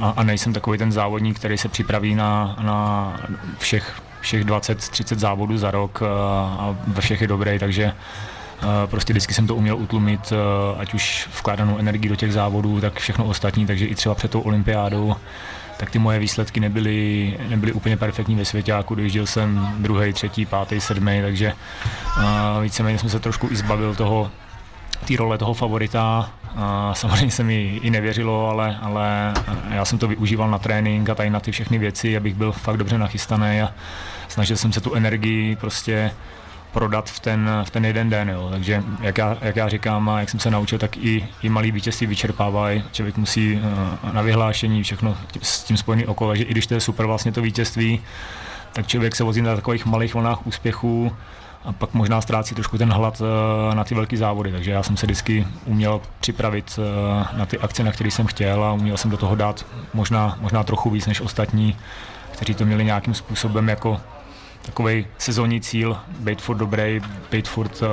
a, 0.00 0.14
a 0.16 0.22
nejsem 0.22 0.52
takový 0.52 0.78
ten 0.78 0.92
závodník, 0.92 1.36
který 1.36 1.58
se 1.58 1.68
připraví 1.68 2.14
na, 2.14 2.56
na 2.60 3.20
všech, 3.58 4.02
všech 4.20 4.44
20-30 4.44 5.18
závodů 5.18 5.58
za 5.58 5.70
rok 5.70 6.02
a, 6.02 6.06
a 6.58 6.76
ve 6.86 7.00
všech 7.00 7.20
je 7.20 7.28
dobrý, 7.28 7.58
takže 7.58 7.92
Prostě 8.86 9.12
vždycky 9.12 9.34
jsem 9.34 9.46
to 9.46 9.54
uměl 9.54 9.76
utlumit, 9.76 10.32
ať 10.78 10.94
už 10.94 11.28
vkládanou 11.38 11.78
energii 11.78 12.08
do 12.08 12.16
těch 12.16 12.32
závodů, 12.32 12.80
tak 12.80 12.98
všechno 13.00 13.24
ostatní, 13.24 13.66
takže 13.66 13.86
i 13.86 13.94
třeba 13.94 14.14
před 14.14 14.30
tou 14.30 14.40
olympiádou 14.40 15.16
tak 15.76 15.90
ty 15.90 15.98
moje 15.98 16.18
výsledky 16.18 16.60
nebyly, 16.60 17.38
nebyly 17.48 17.72
úplně 17.72 17.96
perfektní 17.96 18.34
ve 18.34 18.44
světě, 18.44 18.72
jako 18.72 18.94
dojížděl 18.94 19.26
jsem 19.26 19.74
druhý, 19.78 20.12
třetí, 20.12 20.46
pátý, 20.46 20.80
sedmý, 20.80 21.22
takže 21.22 21.52
víceméně 22.62 22.98
jsem 22.98 23.10
se 23.10 23.20
trošku 23.20 23.48
i 23.50 23.56
zbavil 23.56 23.94
toho, 23.94 24.30
té 25.08 25.16
role 25.16 25.38
toho 25.38 25.54
favorita. 25.54 26.30
A 26.58 26.94
samozřejmě 26.94 27.30
se 27.30 27.44
mi 27.44 27.80
i 27.82 27.90
nevěřilo, 27.90 28.48
ale, 28.48 28.78
ale 28.82 29.34
já 29.70 29.84
jsem 29.84 29.98
to 29.98 30.08
využíval 30.08 30.50
na 30.50 30.58
trénink 30.58 31.08
a 31.08 31.14
tady 31.14 31.30
na 31.30 31.40
ty 31.40 31.52
všechny 31.52 31.78
věci, 31.78 32.16
abych 32.16 32.34
byl 32.34 32.52
fakt 32.52 32.76
dobře 32.76 32.98
nachystaný 32.98 33.60
a 33.62 33.74
snažil 34.28 34.56
jsem 34.56 34.72
se 34.72 34.80
tu 34.80 34.94
energii 34.94 35.56
prostě 35.56 36.10
prodat 36.76 37.10
v 37.10 37.20
ten, 37.20 37.50
v 37.64 37.70
ten 37.70 37.84
jeden 37.84 38.10
den. 38.10 38.28
Jo. 38.28 38.48
Takže 38.50 38.82
jak 39.00 39.18
já, 39.18 39.36
jak 39.40 39.56
já 39.56 39.68
říkám 39.68 40.08
a 40.08 40.20
jak 40.20 40.30
jsem 40.30 40.40
se 40.40 40.50
naučil, 40.50 40.78
tak 40.78 40.96
i, 40.96 41.28
i 41.42 41.48
malý 41.48 41.72
vítězství 41.72 42.06
vyčerpávají. 42.06 42.84
Člověk 42.92 43.16
musí 43.16 43.54
uh, 43.54 44.12
na 44.12 44.22
vyhlášení 44.22 44.82
všechno 44.82 45.16
s 45.42 45.64
tím 45.64 45.76
spojený 45.76 46.06
okolo, 46.06 46.36
že 46.36 46.44
i 46.44 46.50
když 46.50 46.66
to 46.66 46.74
je 46.74 46.80
super 46.80 47.06
vlastně 47.06 47.32
to 47.32 47.42
vítězství, 47.42 48.00
tak 48.72 48.86
člověk 48.86 49.16
se 49.16 49.24
vozí 49.24 49.42
na 49.42 49.56
takových 49.56 49.86
malých 49.86 50.14
vlnách 50.14 50.46
úspěchů 50.46 51.12
a 51.64 51.72
pak 51.72 51.94
možná 51.94 52.20
ztrácí 52.20 52.54
trošku 52.54 52.78
ten 52.78 52.92
hlad 52.92 53.22
na 53.74 53.84
ty 53.84 53.94
velké 53.94 54.16
závody, 54.16 54.52
takže 54.52 54.70
já 54.70 54.82
jsem 54.82 54.96
se 54.96 55.06
vždycky 55.06 55.46
uměl 55.64 56.00
připravit 56.20 56.78
na 57.36 57.46
ty 57.46 57.58
akce, 57.58 57.84
na 57.84 57.92
které 57.92 58.10
jsem 58.10 58.26
chtěl 58.26 58.64
a 58.64 58.72
uměl 58.72 58.96
jsem 58.96 59.10
do 59.10 59.16
toho 59.16 59.34
dát 59.34 59.66
možná, 59.94 60.36
možná 60.40 60.64
trochu 60.64 60.90
víc 60.90 61.06
než 61.06 61.20
ostatní, 61.20 61.76
kteří 62.32 62.54
to 62.54 62.64
měli 62.64 62.84
nějakým 62.84 63.14
způsobem 63.14 63.68
jako 63.68 64.00
takový 64.62 65.06
sezónní 65.18 65.60
cíl, 65.60 65.96
být 66.18 66.42
furt 66.42 66.56
dobrý, 66.56 67.00
být 67.30 67.48
furt 67.48 67.82
uh, 67.82 67.88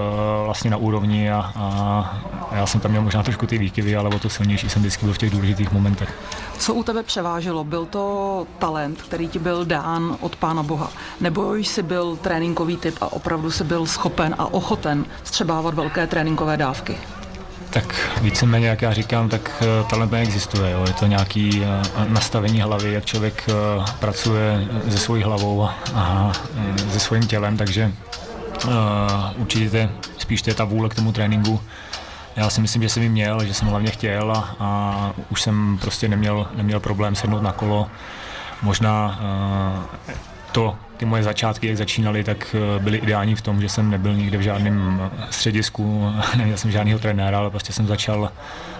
vlastně 0.46 0.72
na 0.72 0.78
úrovni 0.78 1.32
a, 1.32 1.52
a 1.56 2.56
já 2.56 2.66
jsem 2.66 2.82
tam 2.82 2.92
měl 2.92 3.04
možná 3.04 3.24
trošku 3.24 3.48
ty 3.48 3.58
výkyvy, 3.58 3.96
ale 3.96 4.10
o 4.10 4.20
to 4.20 4.30
silnější 4.30 4.70
jsem 4.70 4.82
vždycky 4.82 5.06
byl 5.06 5.14
v 5.14 5.18
těch 5.18 5.30
důležitých 5.30 5.72
momentech. 5.72 6.20
Co 6.58 6.74
u 6.74 6.84
tebe 6.84 7.04
převáželo? 7.04 7.64
Byl 7.64 7.86
to 7.86 8.48
talent, 8.60 9.02
který 9.02 9.28
ti 9.28 9.40
byl 9.40 9.66
dán 9.66 10.18
od 10.20 10.36
Pána 10.36 10.64
Boha? 10.64 10.92
Nebo 11.22 11.56
jsi 11.56 11.84
byl 11.84 12.16
tréninkový 12.16 12.78
typ 12.78 12.96
a 13.02 13.14
opravdu 13.14 13.52
jsi 13.52 13.64
byl 13.64 13.86
schopen 13.86 14.36
a 14.38 14.54
ochoten 14.54 15.06
střebávat 15.24 15.74
velké 15.74 16.08
tréninkové 16.08 16.58
dávky? 16.58 16.98
Tak 17.74 18.20
víceméně, 18.22 18.68
jak 18.68 18.82
já 18.82 18.94
říkám, 18.94 19.30
tak 19.30 19.52
eh, 19.62 19.84
talent 19.90 20.12
neexistuje. 20.12 20.72
Jo. 20.72 20.84
Je 20.88 20.94
to 20.94 21.08
nějaký 21.08 21.64
eh, 21.64 21.82
nastavení 22.08 22.62
hlavy, 22.62 22.94
jak 22.94 23.06
člověk 23.06 23.44
eh, 23.50 23.54
pracuje 24.00 24.68
se 24.90 24.98
svojí 24.98 25.24
hlavou 25.24 25.70
a 25.96 26.32
se 26.92 27.00
svým 27.00 27.28
tělem, 27.28 27.58
takže 27.58 27.92
určitě 29.38 29.90
spíš 30.18 30.42
to 30.42 30.50
je 30.50 30.54
ta 30.54 30.64
vůle 30.64 30.90
k 30.90 30.96
tomu 30.96 31.12
tréninku. 31.12 31.60
Já 32.36 32.50
si 32.50 32.62
myslím, 32.62 32.82
že 32.82 32.90
jsem 32.90 33.04
ji 33.04 33.10
měl, 33.10 33.46
že 33.46 33.54
jsem 33.54 33.68
hlavně 33.68 33.92
chtěl 33.92 34.32
a, 34.32 34.56
a 34.60 35.14
už 35.30 35.42
jsem 35.42 35.78
prostě 35.82 36.08
neměl, 36.08 36.48
neměl 36.56 36.80
problém 36.80 37.16
sednout 37.16 37.42
na 37.42 37.52
kolo. 37.52 37.88
Možná 38.62 39.20
to, 40.54 40.76
ty 40.98 41.06
moje 41.06 41.24
začátky, 41.24 41.68
jak 41.68 41.78
začínaly, 41.78 42.24
tak 42.24 42.56
eh, 42.56 42.80
byly 42.80 42.98
ideální 42.98 43.36
v 43.36 43.42
tom, 43.42 43.62
že 43.62 43.70
jsem 43.70 43.90
nebyl 43.90 44.14
nikde 44.14 44.38
v 44.38 44.42
žádném 44.42 45.02
eh, 45.04 45.28
středisku, 45.30 46.14
neměl 46.38 46.58
jsem 46.58 46.72
žádného 46.72 47.00
trenéra, 47.00 47.38
ale 47.38 47.50
prostě 47.50 47.74
jsem 47.74 47.88
začal 47.88 48.32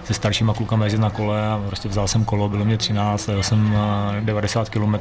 se 0.04 0.14
staršíma 0.14 0.54
klukama 0.54 0.84
jezdit 0.84 1.00
na 1.00 1.10
kole 1.10 1.46
a 1.48 1.62
prostě 1.66 1.88
vzal 1.88 2.08
jsem 2.08 2.24
kolo, 2.24 2.48
bylo 2.48 2.64
mě 2.64 2.76
13, 2.76 3.28
jel 3.28 3.42
jsem 3.42 3.76
90 4.20 4.68
km 4.68 4.94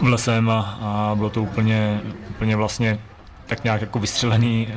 v 0.00 0.06
lesem 0.06 0.50
a, 0.50 0.78
a 0.82 1.14
bylo 1.14 1.30
to 1.30 1.42
úplně, 1.42 2.00
úplně 2.30 2.56
vlastně 2.56 2.98
tak 3.46 3.64
nějak 3.64 3.80
jako 3.80 3.98
vystřelený. 3.98 4.68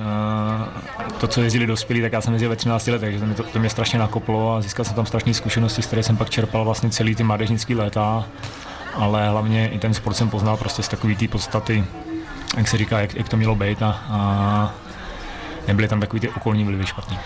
To, 1.19 1.27
co 1.27 1.41
jezdili 1.41 1.67
dospělí, 1.67 2.01
tak 2.01 2.13
já 2.13 2.21
jsem 2.21 2.33
jezdil 2.33 2.49
ve 2.49 2.55
13 2.55 2.87
letech, 2.87 2.99
takže 3.01 3.19
to 3.19 3.25
mě, 3.25 3.35
to, 3.35 3.43
to 3.43 3.59
mě 3.59 3.69
strašně 3.69 3.99
nakoplo 3.99 4.55
a 4.55 4.61
získal 4.61 4.85
jsem 4.85 4.95
tam 4.95 5.05
strašné 5.05 5.33
zkušenosti, 5.33 5.81
z 5.81 5.85
které 5.85 6.03
jsem 6.03 6.17
pak 6.17 6.29
čerpal 6.29 6.65
vlastně 6.65 6.89
celý 6.89 7.15
ty 7.15 7.23
mládežnický 7.23 7.75
léta 7.75 8.25
ale 8.93 9.29
hlavně 9.29 9.69
i 9.69 9.79
ten 9.79 9.93
sport 9.93 10.13
jsem 10.13 10.29
poznal 10.29 10.57
prostě 10.57 10.83
z 10.83 10.87
takové 10.87 11.15
té 11.15 11.27
podstaty, 11.27 11.85
jak 12.57 12.67
se 12.67 12.77
říká, 12.77 12.99
jak, 13.01 13.15
jak 13.15 13.29
to 13.29 13.37
mělo 13.37 13.55
být 13.55 13.81
a, 13.81 14.03
a 14.09 14.73
nebyly 15.67 15.87
tam 15.87 15.99
takový 15.99 16.19
ty 16.19 16.29
okolní 16.29 16.63
vlivy 16.65 16.85
špatný. 16.85 17.19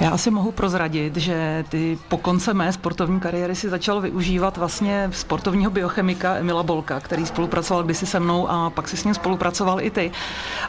Já 0.00 0.10
asi 0.10 0.30
mohu 0.30 0.52
prozradit, 0.52 1.16
že 1.16 1.64
ty 1.68 1.98
po 2.08 2.16
konce 2.16 2.54
mé 2.54 2.72
sportovní 2.72 3.20
kariéry 3.20 3.56
si 3.56 3.68
začal 3.68 4.00
využívat 4.00 4.56
vlastně 4.56 5.08
sportovního 5.12 5.70
biochemika 5.70 6.34
Emila 6.34 6.62
Bolka, 6.62 7.00
který 7.00 7.26
spolupracoval 7.26 7.82
kdysi 7.82 8.06
se 8.06 8.20
mnou 8.20 8.50
a 8.50 8.70
pak 8.70 8.88
si 8.88 8.96
s 8.96 9.04
ním 9.04 9.14
spolupracoval 9.14 9.80
i 9.80 9.90
ty. 9.90 10.10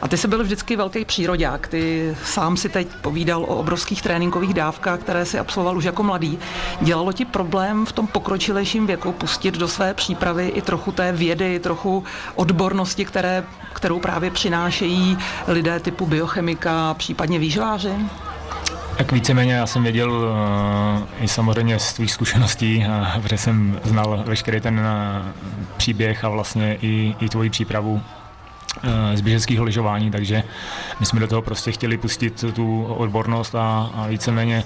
A 0.02 0.08
ty 0.08 0.16
jsi 0.16 0.28
byl 0.28 0.42
vždycky 0.42 0.76
velký 0.76 1.04
přírodák. 1.04 1.68
Ty 1.68 2.16
sám 2.24 2.56
si 2.56 2.68
teď 2.68 2.88
povídal 3.00 3.42
o 3.42 3.46
obrovských 3.46 4.02
tréninkových 4.02 4.54
dávkách, 4.54 5.00
které 5.00 5.24
si 5.24 5.38
absolvoval 5.38 5.76
už 5.76 5.84
jako 5.84 6.02
mladý. 6.02 6.38
Dělalo 6.80 7.12
ti 7.12 7.24
problém 7.24 7.86
v 7.86 7.92
tom 7.92 8.06
pokročilejším 8.06 8.86
věku 8.86 9.12
pustit 9.12 9.54
do 9.54 9.68
své 9.68 9.94
přípravy 9.94 10.48
i 10.48 10.62
trochu 10.62 10.92
té 10.92 11.12
vědy, 11.12 11.58
trochu 11.58 12.04
odbornosti, 12.34 13.04
které, 13.04 13.44
kterou 13.72 14.00
právě 14.00 14.30
přinášejí 14.30 15.18
lidé 15.46 15.80
typu 15.80 16.06
biochemika, 16.06 16.94
případně 16.94 17.23
výživáři? 17.30 17.92
Tak 18.96 19.12
víceméně 19.12 19.52
já 19.52 19.66
jsem 19.66 19.82
věděl 19.82 20.10
uh, 20.10 21.24
i 21.24 21.28
samozřejmě 21.28 21.78
z 21.78 21.92
tvých 21.92 22.12
zkušeností, 22.12 22.86
uh, 22.88 23.22
protože 23.22 23.38
jsem 23.38 23.80
znal 23.84 24.22
veškerý 24.26 24.60
ten 24.60 24.78
uh, 24.78 24.86
příběh 25.76 26.24
a 26.24 26.28
vlastně 26.28 26.78
i, 26.82 27.14
i 27.20 27.28
tvoji 27.28 27.50
přípravu 27.50 28.02
z 29.14 29.20
běžeckého 29.20 29.64
lyžování, 29.64 30.10
takže 30.10 30.42
my 31.00 31.06
jsme 31.06 31.20
do 31.20 31.26
toho 31.26 31.42
prostě 31.42 31.72
chtěli 31.72 31.98
pustit 31.98 32.44
tu 32.54 32.84
odbornost 32.84 33.54
a, 33.54 33.90
a 33.94 34.06
víceméně 34.06 34.64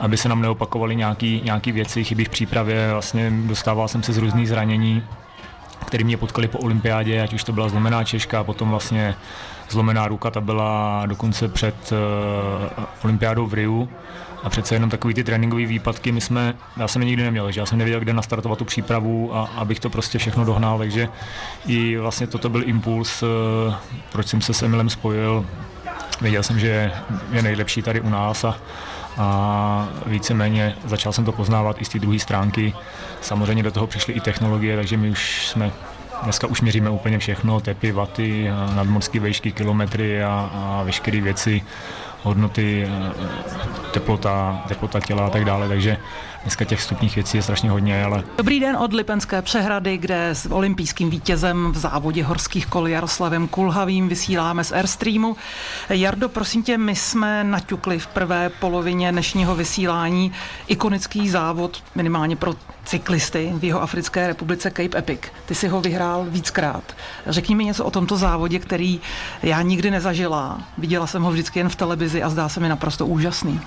aby 0.00 0.16
se 0.16 0.28
nám 0.28 0.42
neopakovaly 0.42 0.96
nějaké 0.96 1.26
nějaký 1.26 1.72
věci, 1.72 2.04
chyby 2.04 2.24
v 2.24 2.28
přípravě. 2.28 2.92
Vlastně 2.92 3.30
dostával 3.30 3.88
jsem 3.88 4.02
se 4.02 4.12
z 4.12 4.18
různých 4.18 4.48
zranění, 4.48 5.02
které 5.88 6.04
mě 6.04 6.16
potkali 6.16 6.48
po 6.48 6.58
olympiádě, 6.58 7.22
ať 7.22 7.34
už 7.34 7.44
to 7.44 7.52
byla 7.52 7.68
zlomená 7.68 8.04
češka, 8.04 8.44
potom 8.44 8.70
vlastně 8.70 9.14
zlomená 9.70 10.08
ruka, 10.08 10.30
ta 10.30 10.40
byla 10.40 11.02
dokonce 11.06 11.48
před 11.48 11.92
uh, 11.92 12.84
olympiádou 13.04 13.46
v 13.46 13.54
Riu 13.54 13.88
a 14.42 14.50
přece 14.50 14.74
jenom 14.74 14.90
takový 14.90 15.14
ty 15.14 15.24
tréninkové 15.24 15.66
výpadky, 15.66 16.12
my 16.12 16.20
jsme, 16.20 16.54
já 16.76 16.88
jsem 16.88 17.02
je 17.02 17.06
nikdy 17.06 17.22
neměl, 17.22 17.52
že 17.52 17.60
já 17.60 17.66
jsem 17.66 17.78
nevěděl, 17.78 18.00
kde 18.00 18.12
nastartovat 18.12 18.58
tu 18.58 18.64
přípravu 18.64 19.36
a 19.36 19.48
abych 19.56 19.80
to 19.80 19.90
prostě 19.90 20.18
všechno 20.18 20.44
dohnal, 20.44 20.78
takže 20.78 21.08
i 21.66 21.96
vlastně 21.96 22.26
toto 22.26 22.48
byl 22.48 22.62
impuls, 22.68 23.22
uh, 23.22 23.28
proč 24.12 24.26
jsem 24.26 24.40
se 24.40 24.54
s 24.54 24.62
Emilem 24.62 24.90
spojil. 24.90 25.46
Věděl 26.20 26.42
jsem, 26.42 26.58
že 26.58 26.92
je 27.32 27.42
nejlepší 27.42 27.82
tady 27.82 28.00
u 28.00 28.08
nás 28.08 28.44
a, 28.44 28.56
a 29.18 29.88
víceméně 30.06 30.76
začal 30.84 31.12
jsem 31.12 31.24
to 31.24 31.32
poznávat 31.32 31.82
i 31.82 31.84
z 31.84 31.88
té 31.88 31.98
druhé 31.98 32.18
stránky. 32.18 32.74
Samozřejmě 33.20 33.62
do 33.62 33.70
toho 33.70 33.86
přišly 33.86 34.12
i 34.14 34.20
technologie, 34.20 34.76
takže 34.76 34.96
my 34.96 35.10
už 35.10 35.46
jsme 35.48 35.72
Dneska 36.22 36.46
už 36.46 36.60
měříme 36.60 36.90
úplně 36.90 37.18
všechno, 37.18 37.60
tepy, 37.60 37.92
vaty, 37.92 38.50
nadmorské 38.74 39.20
vejšky, 39.20 39.52
kilometry 39.52 40.22
a, 40.22 40.50
a 40.52 40.82
veškeré 40.82 41.20
věci, 41.20 41.62
hodnoty, 42.22 42.88
teplota, 43.92 44.62
teplota 44.68 45.00
těla 45.00 45.26
a 45.26 45.30
tak 45.30 45.44
dále, 45.44 45.68
takže 45.68 45.96
dneska 46.42 46.64
těch 46.64 46.78
vstupních 46.78 47.14
věcí 47.14 47.36
je 47.36 47.42
strašně 47.42 47.70
hodně, 47.70 48.04
ale... 48.04 48.24
Dobrý 48.36 48.60
den 48.60 48.76
od 48.76 48.92
Lipenské 48.92 49.42
přehrady, 49.42 49.98
kde 49.98 50.28
s 50.28 50.52
olympijským 50.52 51.10
vítězem 51.10 51.72
v 51.72 51.78
závodě 51.78 52.24
horských 52.24 52.66
kol 52.66 52.88
Jaroslavem 52.88 53.48
Kulhavým 53.48 54.08
vysíláme 54.08 54.64
z 54.64 54.72
Airstreamu. 54.72 55.36
Jardo, 55.88 56.28
prosím 56.28 56.62
tě, 56.62 56.78
my 56.78 56.96
jsme 56.96 57.44
naťukli 57.44 57.98
v 57.98 58.06
prvé 58.06 58.50
polovině 58.60 59.12
dnešního 59.12 59.54
vysílání 59.54 60.32
ikonický 60.66 61.28
závod 61.28 61.82
minimálně 61.94 62.36
pro 62.36 62.54
cyklisty 62.84 63.52
v 63.56 63.64
jeho 63.64 63.82
Africké 63.82 64.26
republice 64.26 64.70
Cape 64.70 64.98
Epic. 64.98 65.20
Ty 65.46 65.54
si 65.54 65.68
ho 65.68 65.80
vyhrál 65.80 66.26
víckrát. 66.28 66.96
Řekni 67.26 67.54
mi 67.54 67.64
něco 67.64 67.84
o 67.84 67.90
tomto 67.90 68.16
závodě, 68.16 68.58
který 68.58 69.00
já 69.42 69.62
nikdy 69.62 69.90
nezažila. 69.90 70.60
Viděla 70.78 71.06
jsem 71.06 71.22
ho 71.22 71.30
vždycky 71.30 71.58
jen 71.58 71.68
v 71.68 71.76
televizi 71.76 72.22
a 72.22 72.30
zdá 72.30 72.48
se 72.48 72.60
mi 72.60 72.68
naprosto 72.68 73.06
úžasný. 73.06 73.60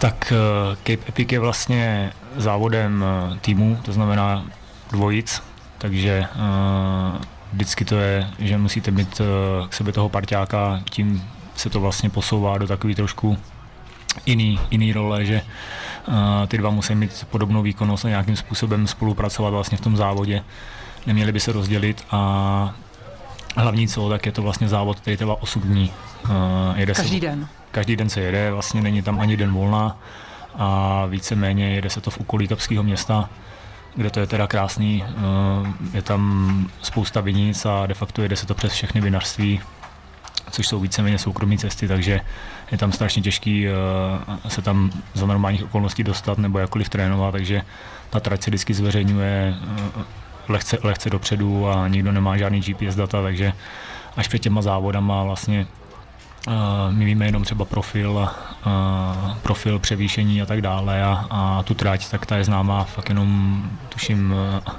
Tak 0.00 0.32
eh, 0.32 0.76
Cape 0.76 1.08
Epic 1.08 1.32
je 1.32 1.40
vlastně 1.40 2.12
závodem 2.36 3.04
eh, 3.04 3.38
týmu, 3.38 3.78
to 3.82 3.92
znamená 3.92 4.44
dvojic, 4.90 5.42
takže 5.78 6.24
uh, 6.34 7.22
vždycky 7.52 7.84
to 7.84 7.94
je, 7.94 8.30
že 8.38 8.58
musíte 8.58 8.90
mít 8.90 9.20
k 9.68 9.74
sobě 9.74 9.92
toho 9.92 10.08
parťáka, 10.08 10.82
tím 10.90 11.22
se 11.56 11.70
to 11.70 11.80
vlastně 11.80 12.10
posouvá 12.10 12.58
do 12.58 12.66
takový 12.66 12.94
trošku 12.94 13.38
jiný, 14.26 14.60
jiný 14.70 14.92
role, 14.92 15.24
že 15.24 15.42
ty 16.48 16.58
dva 16.58 16.70
musí 16.70 16.94
mít 16.94 17.26
podobnou 17.30 17.62
výkonnost 17.62 18.04
a 18.04 18.08
nějakým 18.08 18.36
způsobem 18.36 18.86
spolupracovat 18.86 19.50
vlastně 19.50 19.78
v 19.78 19.80
tom 19.80 19.96
závodě. 19.96 20.44
Neměli 21.06 21.32
by 21.32 21.40
se 21.40 21.52
rozdělit 21.52 22.04
a 22.10 22.74
hlavní 23.56 23.88
co, 23.88 24.08
tak 24.08 24.26
je 24.26 24.32
to 24.32 24.42
vlastně 24.42 24.68
závod, 24.68 25.00
který 25.00 25.16
trvá 25.16 25.42
8 25.42 25.62
dní. 25.62 25.92
Uh, 26.24 26.30
jede 26.74 26.94
každý 26.94 27.20
se, 27.20 27.26
den? 27.26 27.48
Každý 27.70 27.96
den 27.96 28.08
se 28.08 28.20
jede, 28.20 28.50
vlastně 28.50 28.80
není 28.80 29.02
tam 29.02 29.20
ani 29.20 29.36
den 29.36 29.52
volna 29.52 29.98
a 30.54 31.06
víceméně 31.06 31.74
jede 31.74 31.90
se 31.90 32.00
to 32.00 32.10
v 32.10 32.18
okolí 32.18 32.48
Kapského 32.48 32.82
města, 32.82 33.28
kde 33.94 34.10
to 34.10 34.20
je 34.20 34.26
teda 34.26 34.46
krásný. 34.46 35.04
Uh, 35.04 35.68
je 35.94 36.02
tam 36.02 36.70
spousta 36.82 37.20
vinic 37.20 37.66
a 37.66 37.86
de 37.86 37.94
facto 37.94 38.22
jede 38.22 38.36
se 38.36 38.46
to 38.46 38.54
přes 38.54 38.72
všechny 38.72 39.00
vinařství, 39.00 39.60
což 40.50 40.66
jsou 40.68 40.80
víceméně 40.80 41.18
soukromé 41.18 41.58
cesty, 41.58 41.88
takže 41.88 42.20
je 42.70 42.78
tam 42.78 42.92
strašně 42.92 43.22
těžký 43.22 43.66
uh, 43.68 44.36
se 44.48 44.62
tam 44.62 44.90
za 45.14 45.26
normálních 45.26 45.64
okolností 45.64 46.04
dostat 46.04 46.38
nebo 46.38 46.58
jakkoliv 46.58 46.88
trénovat, 46.88 47.32
takže 47.32 47.62
ta 48.10 48.20
trať 48.20 48.42
se 48.42 48.50
vždycky 48.50 48.74
zveřejňuje 48.74 49.54
uh, 49.96 50.02
lehce, 50.50 50.78
lehce 50.82 51.10
dopředu 51.10 51.68
a 51.68 51.88
nikdo 51.88 52.12
nemá 52.12 52.36
žádný 52.36 52.60
GPS 52.60 52.94
data, 52.96 53.22
takže 53.22 53.52
až 54.16 54.28
před 54.28 54.38
těma 54.38 54.62
závodama 54.62 55.24
vlastně 55.24 55.66
uh, 56.46 56.54
my 56.90 57.04
víme 57.04 57.26
jenom 57.26 57.44
třeba 57.44 57.64
profil, 57.64 58.30
uh, 58.66 59.36
profil 59.42 59.78
převýšení 59.78 60.42
a 60.42 60.46
tak 60.46 60.62
dále 60.62 61.02
a, 61.02 61.26
a 61.30 61.62
tu 61.62 61.74
trať, 61.74 62.10
tak 62.10 62.26
ta 62.26 62.36
je 62.36 62.44
známá 62.44 62.84
fakt 62.84 63.08
jenom 63.08 63.62
tuším 63.88 64.32
uh, 64.32 64.74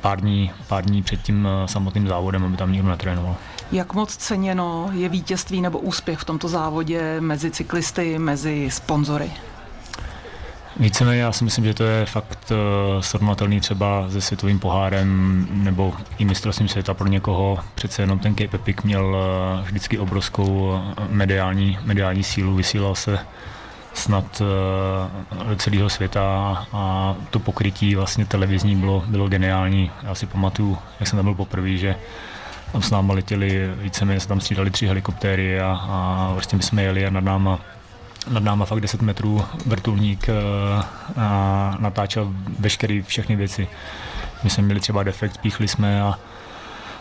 pár 0.00 0.20
dní, 0.20 0.50
pár 0.68 0.84
dní 0.84 1.02
před 1.02 1.22
tím 1.22 1.48
samotným 1.66 2.08
závodem, 2.08 2.44
aby 2.44 2.56
tam 2.56 2.72
nikdo 2.72 2.88
netrénoval. 2.88 3.36
Jak 3.72 3.94
moc 3.94 4.16
ceněno 4.16 4.90
je 4.92 5.08
vítězství 5.08 5.60
nebo 5.60 5.78
úspěch 5.78 6.18
v 6.18 6.24
tomto 6.24 6.48
závodě 6.48 7.20
mezi 7.20 7.50
cyklisty, 7.50 8.18
mezi 8.18 8.70
sponzory? 8.70 9.30
Víceméně 10.80 11.20
já 11.20 11.32
si 11.32 11.44
myslím, 11.44 11.64
že 11.64 11.74
to 11.74 11.84
je 11.84 12.06
fakt 12.06 12.50
uh, 12.50 13.00
srovnatelný 13.00 13.60
třeba 13.60 14.10
se 14.10 14.20
světovým 14.20 14.58
pohárem 14.58 15.46
nebo 15.50 15.94
i 16.18 16.24
mistrovstvím 16.24 16.68
světa 16.68 16.94
pro 16.94 17.08
někoho. 17.08 17.58
Přece 17.74 18.02
jenom 18.02 18.18
ten 18.18 18.34
Cape 18.34 18.56
Epic 18.56 18.76
měl 18.84 19.06
uh, 19.06 19.66
vždycky 19.66 19.98
obrovskou 19.98 20.80
mediální, 21.08 21.78
mediální 21.84 22.22
sílu, 22.22 22.54
vysílal 22.54 22.94
se 22.94 23.18
snad 23.94 24.40
uh, 24.40 25.54
celého 25.56 25.88
světa 25.88 26.22
a 26.72 27.14
to 27.30 27.38
pokrytí 27.38 27.94
vlastně 27.94 28.26
televizní 28.26 28.76
bylo, 28.76 29.04
bylo 29.06 29.28
geniální. 29.28 29.90
Já 30.02 30.14
si 30.14 30.26
pamatuju, 30.26 30.78
jak 31.00 31.08
jsem 31.08 31.16
tam 31.16 31.26
byl 31.26 31.34
poprvé, 31.34 31.76
že 31.76 31.96
tam 32.72 32.82
s 32.82 32.90
náma 32.90 33.14
letěli, 33.14 33.70
víceméně 33.82 34.20
se 34.20 34.28
tam 34.28 34.40
střídali 34.40 34.70
tři 34.70 34.86
helikoptéry 34.86 35.60
a, 35.60 35.78
a 35.88 36.30
vlastně 36.32 36.56
my 36.56 36.62
jsme 36.62 36.82
jeli 36.82 37.06
a 37.06 37.10
nad 37.10 37.24
náma 37.24 37.60
nad 38.28 38.42
náma 38.42 38.64
fakt 38.64 38.80
10 38.80 39.02
metrů 39.02 39.44
vrtulník 39.66 40.28
eh, 40.28 40.34
a 41.16 41.76
natáčel 41.78 42.32
veškeré 42.58 43.02
všechny 43.02 43.36
věci. 43.36 43.68
My 44.44 44.50
jsme 44.50 44.62
měli 44.62 44.80
třeba 44.80 45.02
defekt, 45.02 45.38
píchli 45.38 45.68
jsme 45.68 46.02
a, 46.02 46.18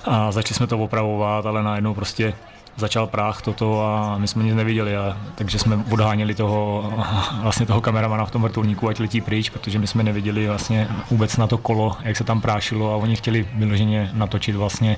a 0.06 0.32
začali 0.32 0.56
jsme 0.56 0.68
to 0.68 0.78
opravovat, 0.78 1.46
ale 1.46 1.64
najednou 1.64 1.94
prostě 1.94 2.34
začal 2.78 3.08
práh 3.08 3.42
toto 3.42 3.86
a 3.86 4.18
my 4.18 4.28
jsme 4.28 4.44
nic 4.44 4.56
neviděli, 4.56 4.98
a, 4.98 5.18
takže 5.36 5.60
jsme 5.60 5.84
odháněli 5.92 6.36
toho, 6.36 6.94
vlastně 7.42 7.66
toho 7.66 7.82
kameramana 7.82 8.26
v 8.26 8.32
tom 8.32 8.42
vrtulníku, 8.42 8.90
ať 8.90 9.00
letí 9.00 9.22
pryč, 9.22 9.50
protože 9.50 9.80
my 9.80 9.88
jsme 9.88 10.04
neviděli 10.04 10.48
vlastně 10.48 10.88
vůbec 11.12 11.38
na 11.38 11.48
to 11.48 11.58
kolo, 11.58 11.98
jak 12.04 12.18
se 12.18 12.24
tam 12.24 12.42
prášilo 12.42 12.94
a 12.94 12.96
oni 12.96 13.16
chtěli 13.16 13.48
vyloženě 13.54 14.10
natočit 14.14 14.56
vlastně 14.56 14.98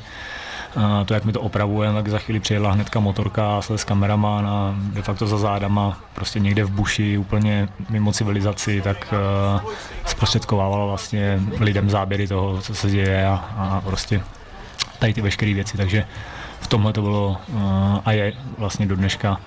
to, 1.05 1.13
jak 1.13 1.25
my 1.25 1.31
to 1.31 1.41
opravujeme, 1.41 1.95
tak 1.95 2.07
za 2.07 2.19
chvíli 2.19 2.39
přijela 2.39 2.71
hnedka 2.71 2.99
motorka 2.99 3.61
s 3.61 3.83
kameraman 3.83 4.47
a 4.47 4.75
de 4.93 5.01
facto 5.01 5.27
za 5.27 5.37
zádama, 5.37 5.99
prostě 6.13 6.39
někde 6.39 6.63
v 6.63 6.71
buši, 6.71 7.17
úplně 7.17 7.69
mimo 7.89 8.13
civilizaci, 8.13 8.81
tak 8.81 9.13
uh, 9.63 9.71
zprostředkovávala 10.05 10.85
vlastně 10.85 11.39
lidem 11.59 11.89
záběry 11.89 12.27
toho, 12.27 12.61
co 12.61 12.75
se 12.75 12.89
děje 12.89 13.27
a, 13.27 13.33
a 13.57 13.81
prostě 13.81 14.21
tady 14.99 15.13
ty 15.13 15.21
veškeré 15.21 15.53
věci, 15.53 15.77
takže 15.77 16.05
v 16.59 16.67
tomhle 16.67 16.93
to 16.93 17.01
bylo 17.01 17.37
uh, 17.47 17.61
a 18.05 18.11
je 18.11 18.33
vlastně 18.57 18.85
do 18.85 18.95
dneška 18.95 19.39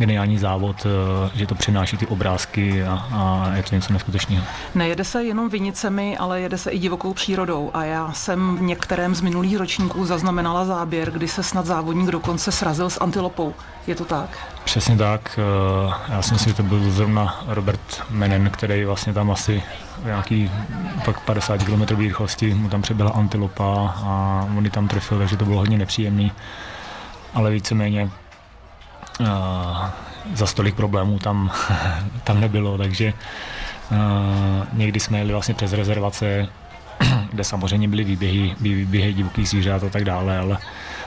geniální 0.00 0.38
závod, 0.38 0.86
eh, 0.86 1.30
že 1.38 1.46
to 1.46 1.54
přináší 1.54 1.96
ty 1.96 2.06
obrázky 2.06 2.84
a, 2.84 3.06
a 3.12 3.52
je 3.56 3.62
to 3.62 3.74
něco 3.74 3.92
neskutečného. 3.92 4.44
Nejede 4.74 5.04
se 5.04 5.24
jenom 5.24 5.48
vinicemi, 5.48 6.18
ale 6.18 6.40
jede 6.40 6.58
se 6.58 6.70
i 6.70 6.78
divokou 6.78 7.12
přírodou 7.12 7.70
a 7.74 7.84
já 7.84 8.12
jsem 8.12 8.56
v 8.56 8.62
některém 8.62 9.14
z 9.14 9.20
minulých 9.20 9.56
ročníků 9.56 10.04
zaznamenala 10.04 10.64
záběr, 10.64 11.10
kdy 11.10 11.28
se 11.28 11.42
snad 11.42 11.66
závodník 11.66 12.10
dokonce 12.10 12.52
srazil 12.52 12.90
s 12.90 13.00
antilopou. 13.00 13.54
Je 13.86 13.94
to 13.94 14.04
tak? 14.04 14.38
Přesně 14.64 14.96
tak. 14.96 15.38
Eh, 15.38 16.12
já 16.12 16.22
si 16.22 16.32
myslím, 16.32 16.50
že 16.50 16.56
to 16.56 16.62
byl 16.62 16.90
zrovna 16.90 17.44
Robert 17.46 18.02
Menen, 18.10 18.50
který 18.50 18.84
vlastně 18.84 19.12
tam 19.12 19.30
asi 19.30 19.62
nějaký 20.04 20.50
pak 21.04 21.20
50 21.20 21.64
km 21.64 21.82
rychlosti 21.96 22.54
mu 22.54 22.68
tam 22.68 22.82
přebyla 22.82 23.10
antilopa 23.10 23.94
a 23.96 24.46
on 24.58 24.70
tam 24.70 24.88
trefil, 24.88 25.18
takže 25.18 25.36
to 25.36 25.44
bylo 25.44 25.58
hodně 25.58 25.78
nepříjemný. 25.78 26.32
Ale 27.34 27.50
víceméně 27.50 28.10
za 30.34 30.46
stolik 30.46 30.74
problémů 30.74 31.18
tam, 31.18 31.50
tam 32.24 32.40
nebylo, 32.40 32.78
takže 32.78 33.12
někdy 34.72 35.00
jsme 35.00 35.18
jeli 35.18 35.32
vlastně 35.32 35.54
přes 35.54 35.72
rezervace, 35.72 36.48
kde 37.32 37.44
samozřejmě 37.44 37.88
byly 37.88 38.04
výběhy, 38.04 38.54
výběhy 38.60 39.12
divokých 39.12 39.48
zvířat 39.48 39.84
a 39.84 39.88
tak 39.88 40.04
dále, 40.04 40.38
ale 40.38 40.58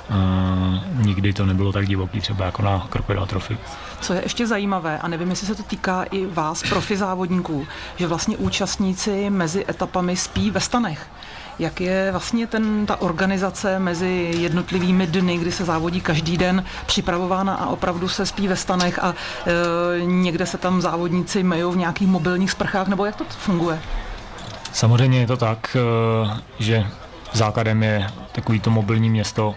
uh, 0.10 1.05
nikdy 1.05 1.34
to 1.34 1.46
nebylo 1.46 1.72
tak 1.72 1.88
divoký 1.88 2.22
třeba 2.22 2.46
jako 2.46 2.62
na 2.62 2.88
Crocodile 2.91 3.27
Trophy. 3.27 3.58
Co 4.01 4.13
je 4.13 4.22
ještě 4.24 4.48
zajímavé, 4.48 5.00
a 5.00 5.08
nevím, 5.08 5.29
jestli 5.29 5.48
se 5.48 5.55
to 5.55 5.63
týká 5.63 6.03
i 6.03 6.25
vás, 6.25 6.63
profi 6.70 6.98
závodníků, 6.98 7.67
že 7.96 8.08
vlastně 8.08 8.38
účastníci 8.38 9.29
mezi 9.29 9.65
etapami 9.70 10.17
spí 10.17 10.51
ve 10.51 10.60
stanech. 10.60 11.08
Jak 11.60 11.81
je 11.81 12.12
vlastně 12.12 12.48
ten, 12.48 12.86
ta 12.86 13.01
organizace 13.01 13.79
mezi 13.79 14.31
jednotlivými 14.38 15.07
dny, 15.07 15.38
kdy 15.38 15.51
se 15.51 15.65
závodí 15.65 16.01
každý 16.01 16.38
den, 16.38 16.65
připravována 16.86 17.55
a 17.55 17.69
opravdu 17.69 18.10
se 18.10 18.25
spí 18.25 18.48
ve 18.48 18.55
stanech 18.55 19.00
a 19.00 19.13
e, 19.13 20.05
někde 20.05 20.45
se 20.45 20.57
tam 20.57 20.81
závodníci 20.81 21.43
mejou 21.43 21.72
v 21.72 21.77
nějakých 21.77 22.07
mobilních 22.07 22.51
sprchách, 22.51 22.88
nebo 22.88 23.05
jak 23.05 23.15
to 23.15 23.24
funguje? 23.29 23.79
Samozřejmě 24.74 25.19
je 25.19 25.27
to 25.27 25.38
tak, 25.38 25.77
e, 25.79 26.63
že 26.63 26.86
základem 27.33 27.83
je 27.83 28.07
takovýto 28.31 28.69
mobilní 28.69 29.10
město, 29.10 29.55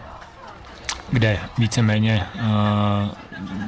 kde 1.11 1.39
víceméně 1.59 2.27
uh, 2.35 2.43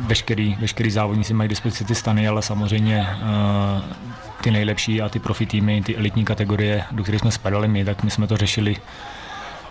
veškerý, 0.06 0.56
veškerý 0.61 0.90
závodníci 0.90 1.35
mají 1.35 1.49
dispozici 1.49 1.85
ty 1.85 1.94
stany, 1.94 2.28
ale 2.28 2.42
samozřejmě 2.42 3.08
uh, 3.23 4.07
ty 4.49 4.52
nejlepší 4.52 5.02
a 5.02 5.09
ty 5.09 5.19
profi 5.19 5.47
týmy, 5.47 5.83
ty 5.83 5.97
elitní 5.97 6.25
kategorie, 6.25 6.85
do 6.90 7.02
kterých 7.02 7.21
jsme 7.21 7.31
spadali 7.31 7.69
my, 7.69 7.85
tak 7.85 8.02
my 8.05 8.11
jsme 8.11 8.26
to 8.26 8.37
řešili 8.37 8.76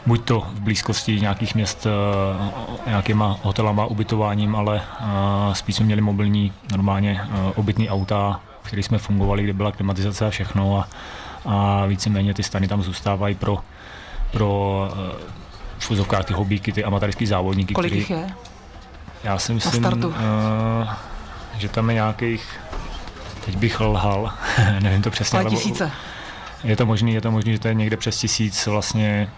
buď 0.05 0.25
to 0.25 0.39
v 0.39 0.59
blízkosti 0.59 1.21
nějakých 1.21 1.55
měst 1.55 1.85
uh, 1.85 2.77
nějakýma 2.87 3.39
hotelama, 3.43 3.85
ubytováním, 3.85 4.55
ale 4.55 4.75
uh, 4.75 5.53
spíš 5.53 5.75
jsme 5.75 5.85
měli 5.85 6.01
mobilní, 6.01 6.53
normálně 6.71 7.21
uh, 7.23 7.51
obytný 7.55 7.89
auta, 7.89 8.39
v 8.61 8.67
kterých 8.67 8.85
jsme 8.85 8.97
fungovali, 8.97 9.43
kde 9.43 9.53
byla 9.53 9.71
klimatizace 9.71 10.27
a 10.27 10.29
všechno 10.29 10.79
a, 10.79 10.87
a 11.45 11.85
víceméně 11.85 12.33
ty 12.33 12.43
stany 12.43 12.67
tam 12.67 12.83
zůstávají 12.83 13.35
pro, 13.35 13.57
pro 14.31 14.89
v 15.77 15.85
fuzovkách 15.85 16.25
ty 16.25 16.33
hobíky, 16.33 16.71
ty 16.71 16.83
amatérský 16.83 17.25
závodníky. 17.25 17.73
Kolik 17.73 17.91
který, 17.91 17.99
jich 17.99 18.09
je? 18.09 18.29
Já 19.23 19.37
si 19.37 19.53
myslím, 19.53 19.85
uh, 19.85 20.13
že 21.57 21.69
tam 21.69 21.89
je 21.89 21.93
nějakých, 21.93 22.59
teď 23.47 23.57
bych 23.57 23.79
lhal, 23.79 24.33
nevím 24.79 25.01
to 25.01 25.11
přesně. 25.11 25.39
Ale 25.39 25.49
tisíce. 25.49 25.91
Je 26.63 26.75
to 26.75 26.85
možný, 26.85 27.13
je 27.13 27.21
to 27.21 27.31
možný, 27.31 27.53
že 27.53 27.59
to 27.59 27.67
je 27.67 27.73
někde 27.73 27.97
přes 27.97 28.17
tisíc 28.17 28.65
vlastně 28.65 29.29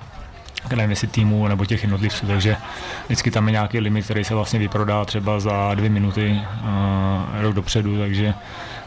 nevím 0.76 0.90
jestli 0.90 1.08
týmů 1.08 1.48
nebo 1.48 1.66
těch 1.66 1.84
jednotlivců, 1.84 2.28
takže 2.28 2.58
vždycky 3.06 3.32
tam 3.32 3.48
je 3.48 3.52
nějaký 3.52 3.80
limit, 3.80 4.06
který 4.06 4.24
se 4.24 4.36
vlastně 4.36 4.60
vyprodá 4.60 5.06
třeba 5.06 5.40
za 5.40 5.76
dvě 5.76 5.90
minuty 5.90 6.42
uh, 6.62 7.42
rok 7.42 7.54
dopředu, 7.54 7.98
takže 7.98 8.34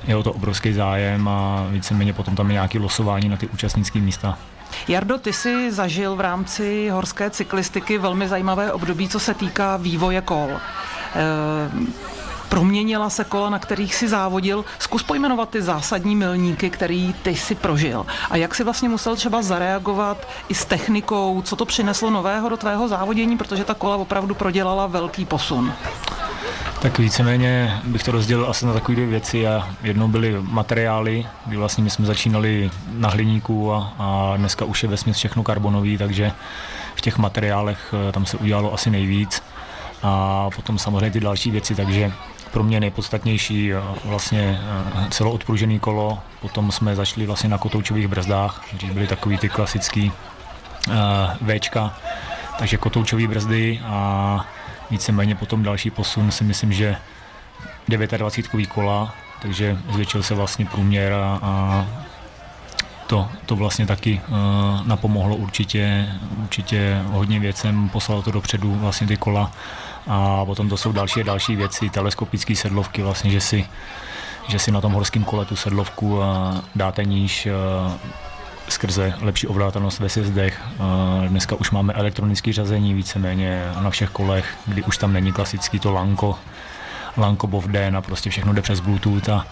je 0.07 0.17
o 0.17 0.23
to 0.23 0.33
obrovský 0.33 0.73
zájem 0.73 1.29
a 1.29 1.67
víceméně 1.71 2.13
potom 2.13 2.37
tam 2.37 2.49
je 2.49 2.53
nějaké 2.53 2.79
losování 2.79 3.29
na 3.29 3.37
ty 3.37 3.49
účastnické 3.49 3.99
místa. 3.99 4.39
Jardo, 4.89 5.19
ty 5.19 5.33
jsi 5.33 5.73
zažil 5.73 6.17
v 6.17 6.21
rámci 6.21 6.89
horské 6.89 7.31
cyklistiky 7.31 7.99
velmi 7.99 8.29
zajímavé 8.29 8.73
období, 8.73 9.09
co 9.09 9.21
se 9.21 9.35
týká 9.35 9.77
vývoje 9.77 10.21
kol. 10.21 10.49
E, 10.51 10.61
proměnila 12.53 13.11
se 13.11 13.25
kola, 13.25 13.51
na 13.51 13.59
kterých 13.59 13.95
si 13.95 14.09
závodil. 14.09 14.65
Zkus 14.79 15.03
pojmenovat 15.03 15.49
ty 15.49 15.62
zásadní 15.62 16.17
milníky, 16.17 16.71
který 16.71 17.15
ty 17.23 17.37
si 17.37 17.55
prožil. 17.55 18.07
A 18.31 18.37
jak 18.37 18.55
si 18.55 18.65
vlastně 18.65 18.88
musel 18.88 19.17
třeba 19.17 19.43
zareagovat 19.43 20.29
i 20.49 20.55
s 20.55 20.65
technikou, 20.65 21.43
co 21.43 21.57
to 21.57 21.65
přineslo 21.65 22.11
nového 22.11 22.49
do 22.49 22.57
tvého 22.57 22.88
závodění, 22.88 23.37
protože 23.37 23.65
ta 23.65 23.75
kola 23.75 23.97
opravdu 23.97 24.35
prodělala 24.35 24.87
velký 24.87 25.25
posun. 25.25 25.73
Tak 26.83 26.99
víceméně 26.99 27.81
bych 27.85 28.03
to 28.03 28.12
rozdělil 28.12 28.51
asi 28.51 28.67
na 28.67 28.73
takové 28.73 28.97
dvě 28.97 29.07
věci 29.07 29.47
a 29.47 29.69
jednou 29.83 30.09
byly 30.09 30.37
materiály, 30.41 31.27
kdy 31.47 31.57
vlastně 31.57 31.85
my 31.85 31.91
jsme 31.91 32.07
začínali 32.07 32.71
na 32.93 33.09
hliníku 33.09 33.73
a, 33.73 33.93
a 33.99 34.35
dneska 34.37 34.65
už 34.65 34.83
je 34.83 34.88
vesměs 34.88 35.17
všechno 35.17 35.43
karbonový, 35.43 35.99
takže 35.99 36.33
v 36.95 37.01
těch 37.01 37.19
materiálech 37.19 37.95
eh, 38.09 38.12
tam 38.12 38.27
se 38.27 38.37
udělalo 38.37 38.75
asi 38.75 38.91
nejvíc 38.91 39.43
a 40.03 40.49
potom 40.57 40.79
samozřejmě 40.79 41.11
ty 41.11 41.21
další 41.21 41.51
věci, 41.51 41.75
takže 41.75 42.12
pro 42.53 42.62
mě 42.62 42.81
nejpodstatnější 42.81 43.73
eh, 43.73 43.81
vlastně 44.05 44.61
eh, 44.62 45.11
celoodpružený 45.11 45.79
kolo, 45.79 46.19
potom 46.41 46.73
jsme 46.73 46.97
začali 46.97 47.27
vlastně 47.27 47.49
na 47.49 47.59
kotoučových 47.59 48.09
brzdách, 48.09 48.65
když 48.73 48.91
byly 48.91 49.07
takový 49.07 49.38
ty 49.38 49.49
klasický 49.49 50.12
uh, 50.88 51.49
Včka, 51.49 51.95
takže 52.59 52.77
kotoučové 52.77 53.27
brzdy 53.27 53.81
a 53.85 54.47
Víceméně 54.93 55.35
potom 55.35 55.62
další 55.62 55.91
posun 55.91 56.31
si 56.31 56.45
myslím, 56.45 56.73
že 56.73 56.97
29 57.88 58.67
kola, 58.67 59.15
takže 59.43 59.79
zvětšil 59.93 60.23
se 60.23 60.35
vlastně 60.35 60.67
průměr 60.67 61.12
a, 61.12 61.38
a 61.43 61.87
to, 63.07 63.29
to 63.47 63.57
vlastně 63.57 63.87
taky 63.87 64.21
uh, 64.29 64.87
napomohlo 64.87 65.37
určitě, 65.37 66.09
určitě 66.43 67.03
hodně 67.07 67.41
věcem, 67.41 67.88
poslalo 67.88 68.23
to 68.23 68.31
dopředu 68.31 68.75
vlastně 68.75 69.07
ty 69.07 69.17
kola 69.17 69.51
a 70.07 70.45
potom 70.45 70.69
to 70.69 70.77
jsou 70.77 70.93
další 70.93 71.21
a 71.21 71.25
další 71.25 71.57
věci, 71.57 71.91
teleskopické 71.91 72.57
sedlovky 72.57 73.03
vlastně, 73.03 73.31
že 73.31 73.41
si, 73.41 73.67
že 74.49 74.59
si 74.59 74.71
na 74.71 74.81
tom 74.81 74.93
horském 74.93 75.25
kole 75.25 75.45
tu 75.45 75.57
sedlovku 75.57 76.21
dáte 76.75 77.05
níž, 77.05 77.49
skrze 78.69 79.15
lepší 79.21 79.47
ovládatelnost 79.47 80.01
ve 80.01 80.09
sjezdech. 80.09 80.61
Dneska 81.29 81.57
už 81.57 81.71
máme 81.71 81.93
elektronické 81.93 82.53
řazení 82.53 82.95
víceméně 82.95 83.65
na 83.81 83.91
všech 83.91 84.11
kolech, 84.11 84.57
kdy 84.67 84.83
už 84.83 84.99
tam 84.99 85.12
není 85.12 85.33
klasický 85.33 85.79
to 85.79 85.93
lanko, 85.93 86.38
lanko 87.17 87.47
bovden 87.47 87.97
a 87.97 88.03
prostě 88.03 88.31
všechno 88.31 88.53
jde 88.53 88.62
přes 88.62 88.81
Bluetooth 88.81 89.29
a, 89.29 89.47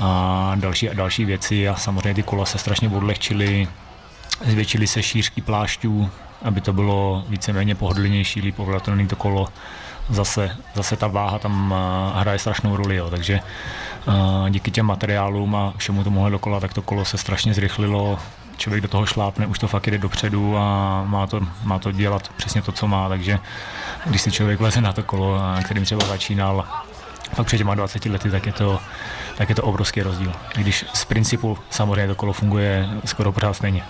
a 0.00 0.52
další 0.54 0.90
a 0.90 0.94
další 0.94 1.24
věci 1.24 1.68
a 1.68 1.76
samozřejmě 1.76 2.14
ty 2.14 2.22
kola 2.22 2.46
se 2.46 2.58
strašně 2.58 2.88
odlehčily, 2.88 3.68
zvětšily 4.46 4.86
se 4.86 5.02
šířky 5.02 5.40
plášťů, 5.40 6.10
aby 6.42 6.60
to 6.60 6.72
bylo 6.72 7.24
víceméně 7.28 7.74
pohodlnější, 7.74 8.40
líp 8.40 8.58
ovládatelné 8.58 9.06
to 9.06 9.16
kolo. 9.16 9.48
Zase, 10.10 10.56
zase 10.74 10.96
ta 10.96 11.06
váha 11.06 11.38
tam 11.38 11.74
hraje 12.14 12.38
strašnou 12.38 12.76
roli, 12.76 12.96
jo. 12.96 13.10
takže 13.10 13.40
díky 14.50 14.70
těm 14.70 14.86
materiálům 14.86 15.54
a 15.54 15.72
všemu 15.76 16.04
tomuhle 16.04 16.30
dokola, 16.30 16.60
tak 16.60 16.74
to 16.74 16.82
kolo 16.82 17.04
se 17.04 17.18
strašně 17.18 17.54
zrychlilo, 17.54 18.18
člověk 18.56 18.82
do 18.82 18.88
toho 18.88 19.06
šlápne, 19.06 19.46
už 19.46 19.58
to 19.58 19.68
fakt 19.68 19.86
jde 19.86 19.98
dopředu 19.98 20.58
a 20.58 21.04
má 21.06 21.26
to, 21.26 21.40
má 21.64 21.78
to 21.78 21.92
dělat 21.92 22.28
přesně 22.36 22.62
to, 22.62 22.72
co 22.72 22.88
má, 22.88 23.08
takže 23.08 23.38
když 24.06 24.22
si 24.22 24.32
člověk 24.32 24.60
leze 24.60 24.80
na 24.80 24.92
to 24.92 25.02
kolo, 25.02 25.40
kterým 25.64 25.84
třeba 25.84 26.06
začínal 26.06 26.64
fakt 27.34 27.46
před 27.46 27.58
těma 27.58 27.74
20 27.74 28.06
lety, 28.06 28.30
tak 28.30 28.46
je 28.46 28.52
to, 28.52 28.80
tak 29.36 29.48
je 29.48 29.54
to 29.54 29.62
obrovský 29.62 30.02
rozdíl. 30.02 30.32
Když 30.54 30.84
z 30.94 31.04
principu 31.04 31.58
samozřejmě 31.70 32.06
to 32.06 32.14
kolo 32.14 32.32
funguje 32.32 32.88
skoro 33.04 33.32
pořád 33.32 33.54
stejně. 33.54 33.82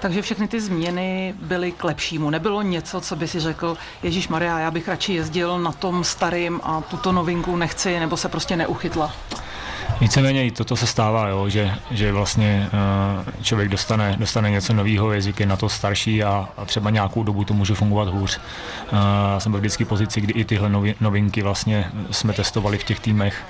Takže 0.00 0.22
všechny 0.22 0.48
ty 0.48 0.60
změny 0.60 1.34
byly 1.42 1.72
k 1.72 1.84
lepšímu. 1.84 2.30
Nebylo 2.30 2.62
něco, 2.62 3.00
co 3.00 3.16
by 3.16 3.28
si 3.28 3.40
řekl, 3.40 3.76
Ježíš 4.02 4.28
Maria, 4.28 4.58
já 4.58 4.70
bych 4.70 4.88
radši 4.88 5.12
jezdil 5.12 5.58
na 5.58 5.72
tom 5.72 6.04
starým 6.04 6.60
a 6.62 6.80
tuto 6.80 7.12
novinku 7.12 7.56
nechci, 7.56 8.00
nebo 8.00 8.16
se 8.16 8.28
prostě 8.28 8.56
neuchytla. 8.56 9.12
Víceméně 10.00 10.46
i 10.46 10.50
toto 10.50 10.76
se 10.76 10.86
stává, 10.86 11.28
jo, 11.28 11.48
že, 11.48 11.74
že 11.90 12.12
vlastně 12.12 12.70
uh, 13.26 13.42
člověk 13.42 13.68
dostane, 13.68 14.16
dostane 14.18 14.50
něco 14.50 14.72
nového, 14.72 15.12
jazyk 15.12 15.40
je 15.40 15.46
na 15.46 15.56
to 15.56 15.68
starší 15.68 16.24
a, 16.24 16.48
a 16.56 16.64
třeba 16.64 16.90
nějakou 16.90 17.22
dobu 17.22 17.44
to 17.44 17.54
může 17.54 17.74
fungovat 17.74 18.08
hůř. 18.08 18.40
Uh, 18.92 18.98
já 19.32 19.40
jsem 19.40 19.52
byl 19.52 19.60
vždycky 19.60 19.84
v 19.84 19.88
pozici, 19.88 20.20
kdy 20.20 20.32
i 20.32 20.44
tyhle 20.44 20.70
novinky 21.00 21.42
vlastně 21.42 21.90
jsme 22.10 22.32
testovali 22.32 22.78
v 22.78 22.84
těch 22.84 23.00
týmech 23.00 23.44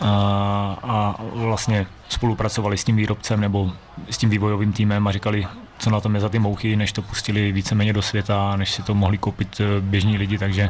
a, 0.00 0.76
a 0.82 1.14
vlastně 1.32 1.86
spolupracovali 2.08 2.78
s 2.78 2.84
tím 2.84 2.96
výrobcem 2.96 3.40
nebo 3.40 3.72
s 4.10 4.18
tím 4.18 4.30
vývojovým 4.30 4.72
týmem 4.72 5.06
a 5.06 5.12
říkali, 5.12 5.46
co 5.78 5.90
na 5.90 6.00
tom 6.00 6.14
je 6.14 6.20
za 6.20 6.28
ty 6.28 6.38
mouchy, 6.38 6.76
než 6.76 6.92
to 6.92 7.02
pustili 7.02 7.52
víceméně 7.52 7.92
do 7.92 8.02
světa, 8.02 8.56
než 8.56 8.70
si 8.70 8.82
to 8.82 8.94
mohli 8.94 9.18
koupit 9.18 9.60
eh, 9.60 9.80
běžní 9.80 10.18
lidi, 10.18 10.38
takže 10.38 10.68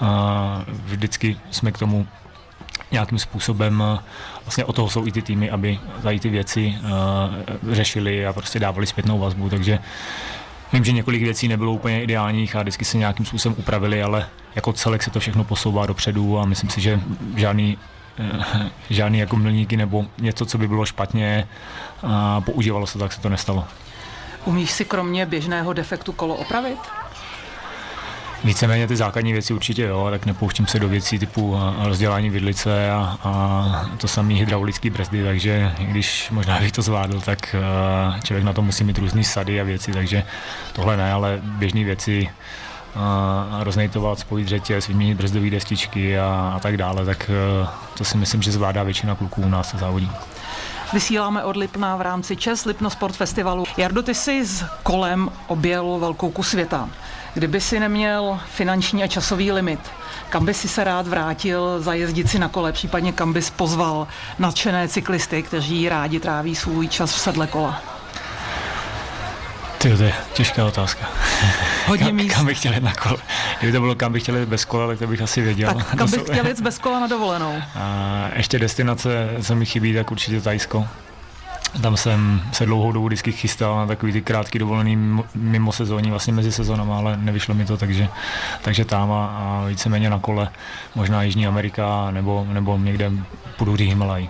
a, 0.00 0.64
vždycky 0.68 1.36
jsme 1.50 1.72
k 1.72 1.78
tomu 1.78 2.06
nějakým 2.90 3.18
způsobem, 3.18 3.82
eh, 3.86 3.98
vlastně 4.44 4.64
o 4.64 4.72
toho 4.72 4.90
jsou 4.90 5.06
i 5.06 5.12
ty 5.12 5.22
týmy, 5.22 5.50
aby 5.50 5.78
tady 6.02 6.20
ty 6.20 6.28
věci 6.28 6.74
řešili 7.70 8.26
a 8.26 8.32
prostě 8.32 8.58
dávali 8.58 8.86
zpětnou 8.86 9.18
vazbu, 9.18 9.48
takže 9.48 9.78
Vím, 10.74 10.84
že 10.84 10.92
několik 10.92 11.22
věcí 11.22 11.48
nebylo 11.48 11.72
úplně 11.72 12.02
ideálních 12.02 12.56
a 12.56 12.62
vždycky 12.62 12.84
se 12.84 12.98
nějakým 12.98 13.26
způsobem 13.26 13.58
upravili, 13.58 14.02
ale 14.02 14.26
jako 14.54 14.72
celek 14.72 15.02
se 15.02 15.10
to 15.10 15.20
všechno 15.20 15.44
posouvá 15.44 15.86
dopředu 15.86 16.38
a 16.38 16.44
myslím 16.44 16.70
si, 16.70 16.80
že 16.80 17.00
žádný, 17.36 17.78
žádný 18.90 19.18
jako 19.18 19.36
milníky 19.36 19.76
nebo 19.76 20.06
něco, 20.18 20.46
co 20.46 20.58
by 20.58 20.68
bylo 20.68 20.86
špatně 20.86 21.48
a 22.02 22.40
používalo 22.40 22.86
se, 22.86 22.98
tak 22.98 23.12
se 23.12 23.20
to 23.20 23.28
nestalo. 23.28 23.64
Umíš 24.44 24.70
si 24.70 24.84
kromě 24.84 25.26
běžného 25.26 25.72
defektu 25.72 26.12
kolo 26.12 26.34
opravit? 26.34 26.78
Víceméně 28.44 28.86
ty 28.86 28.96
základní 28.96 29.32
věci 29.32 29.54
určitě 29.54 29.82
jo, 29.82 30.06
tak 30.10 30.26
nepouštím 30.26 30.66
se 30.66 30.78
do 30.78 30.88
věcí 30.88 31.18
typu 31.18 31.58
rozdělání 31.82 32.30
vidlice 32.30 32.90
a, 32.90 33.18
a 33.24 33.90
to 33.96 34.08
samý 34.08 34.38
hydraulický 34.38 34.90
brzdy, 34.90 35.24
takže 35.24 35.72
když 35.78 36.30
možná 36.30 36.60
bych 36.60 36.72
to 36.72 36.82
zvládl, 36.82 37.20
tak 37.20 37.56
člověk 38.24 38.44
na 38.44 38.52
to 38.52 38.62
musí 38.62 38.84
mít 38.84 38.98
různé 38.98 39.24
sady 39.24 39.60
a 39.60 39.64
věci, 39.64 39.92
takže 39.92 40.22
tohle 40.72 40.96
ne, 40.96 41.12
ale 41.12 41.38
běžné 41.42 41.84
věci 41.84 42.28
a 42.96 43.60
roznejtovat, 43.60 44.18
spojit 44.18 44.48
řetěz, 44.48 44.88
vyměnit 44.88 45.18
brzdové 45.18 45.50
destičky 45.50 46.18
a, 46.18 46.52
a 46.56 46.60
tak 46.60 46.76
dále, 46.76 47.04
tak 47.04 47.30
to 47.98 48.04
si 48.04 48.16
myslím, 48.16 48.42
že 48.42 48.52
zvládá 48.52 48.82
většina 48.82 49.14
kluků 49.14 49.42
u 49.42 49.48
nás 49.48 49.74
závodí. 49.74 50.10
Vysíláme 50.94 51.44
od 51.44 51.56
Lipna 51.56 51.96
v 51.96 52.00
rámci 52.00 52.36
Čes 52.36 52.64
Lipno 52.64 52.90
Sport 52.90 53.16
Festivalu. 53.16 53.64
Jardo, 53.76 54.02
ty 54.02 54.14
jsi 54.14 54.46
s 54.46 54.64
kolem 54.82 55.30
objel 55.46 55.98
velkou 55.98 56.30
kus 56.30 56.48
světa. 56.48 56.90
Kdyby 57.34 57.60
si 57.60 57.80
neměl 57.80 58.40
finanční 58.46 59.02
a 59.02 59.06
časový 59.06 59.52
limit, 59.52 59.80
kam 60.28 60.46
by 60.46 60.54
si 60.54 60.68
se 60.68 60.84
rád 60.84 61.06
vrátil 61.06 61.80
zajezdit 61.80 62.30
si 62.30 62.38
na 62.38 62.48
kole, 62.48 62.72
případně 62.72 63.12
kam 63.12 63.32
bys 63.32 63.50
pozval 63.50 64.08
nadšené 64.38 64.88
cyklisty, 64.88 65.42
kteří 65.42 65.88
rádi 65.88 66.20
tráví 66.20 66.54
svůj 66.54 66.88
čas 66.88 67.12
v 67.14 67.18
sedle 67.18 67.46
kola? 67.46 67.93
Ty, 69.84 69.96
to 69.96 70.02
je 70.02 70.12
těžká 70.32 70.64
otázka. 70.64 71.06
Hodně 71.86 72.06
kam, 72.06 72.14
míst. 72.14 72.34
Kam 72.34 72.46
bych 72.46 72.58
chtěl 72.58 72.74
jít 72.74 72.82
na 72.82 72.94
kole? 72.94 73.16
Kdyby 73.58 73.72
to 73.72 73.80
bylo, 73.80 73.94
kam 73.94 74.12
bych 74.12 74.22
chtěl 74.22 74.36
jít 74.36 74.48
bez 74.48 74.64
kola, 74.64 74.86
tak 74.86 74.98
to 74.98 75.06
bych 75.06 75.22
asi 75.22 75.40
věděl. 75.40 75.74
Tak 75.74 75.96
kam 75.96 76.10
bych 76.10 76.22
chtěl 76.30 76.46
jít 76.46 76.60
bez 76.60 76.78
kola 76.78 77.00
na 77.00 77.06
dovolenou? 77.06 77.62
A 77.74 78.28
ještě 78.36 78.58
destinace, 78.58 79.28
co 79.42 79.54
mi 79.54 79.66
chybí, 79.66 79.94
tak 79.94 80.10
určitě 80.10 80.40
Tajsko. 80.40 80.88
Tam 81.82 81.96
jsem 81.96 82.42
se 82.52 82.66
dlouhou 82.66 82.92
dobu 82.92 83.06
vždycky 83.06 83.32
chystal 83.32 83.76
na 83.76 83.86
takový 83.86 84.12
ty 84.12 84.22
krátký 84.22 84.58
dovolený 84.58 85.22
mimo 85.34 85.72
sezóní, 85.72 86.10
vlastně 86.10 86.32
mezi 86.32 86.52
sezónama, 86.52 86.98
ale 86.98 87.16
nevyšlo 87.16 87.54
mi 87.54 87.64
to, 87.64 87.76
takže, 87.76 88.08
takže 88.62 88.84
tam 88.84 89.12
a, 89.12 89.26
a 89.26 89.64
víceméně 89.68 90.10
na 90.10 90.18
kole, 90.18 90.48
možná 90.94 91.22
Jižní 91.22 91.46
Amerika 91.46 92.10
nebo, 92.10 92.46
nebo 92.52 92.78
někde 92.78 93.10
půjdu 93.56 93.72
Himalaj. 93.74 94.28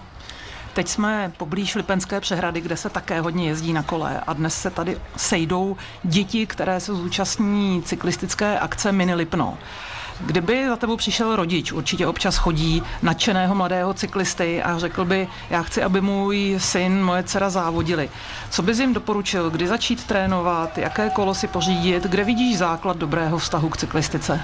Teď 0.75 0.89
jsme 0.89 1.33
poblíž 1.37 1.75
Lipenské 1.75 2.21
přehrady, 2.21 2.61
kde 2.61 2.77
se 2.77 2.91
také 2.91 3.21
hodně 3.21 3.49
jezdí 3.49 3.73
na 3.73 3.83
kole 3.83 4.21
a 4.27 4.33
dnes 4.33 4.61
se 4.61 4.71
tady 4.71 4.99
sejdou 5.17 5.77
děti, 6.03 6.47
které 6.47 6.81
se 6.81 6.95
zúčastní 6.95 7.83
cyklistické 7.83 8.59
akce 8.59 8.93
Mini 8.93 9.15
Lipno. 9.15 9.59
Kdyby 10.21 10.69
za 10.69 10.77
tebou 10.77 10.97
přišel 10.97 11.37
rodič, 11.37 11.73
určitě 11.73 12.07
občas 12.07 12.37
chodí 12.37 12.83
nadšeného 13.03 13.55
mladého 13.55 13.95
cyklisty 13.95 14.63
a 14.63 14.79
řekl 14.79 15.05
by, 15.05 15.29
já 15.51 15.63
chci, 15.63 15.83
aby 15.83 16.01
můj 16.01 16.55
syn, 16.59 17.05
moje 17.05 17.23
dcera 17.23 17.51
závodili. 17.51 18.11
Co 18.51 18.63
bys 18.63 18.79
jim 18.79 18.95
doporučil, 18.95 19.51
kdy 19.51 19.69
začít 19.69 20.05
trénovat, 20.05 20.79
jaké 20.79 21.11
kolo 21.11 21.35
si 21.35 21.47
pořídit, 21.47 22.05
kde 22.05 22.25
vidíš 22.25 22.59
základ 22.59 22.97
dobrého 22.97 23.39
vztahu 23.39 23.69
k 23.69 23.77
cyklistice? 23.77 24.41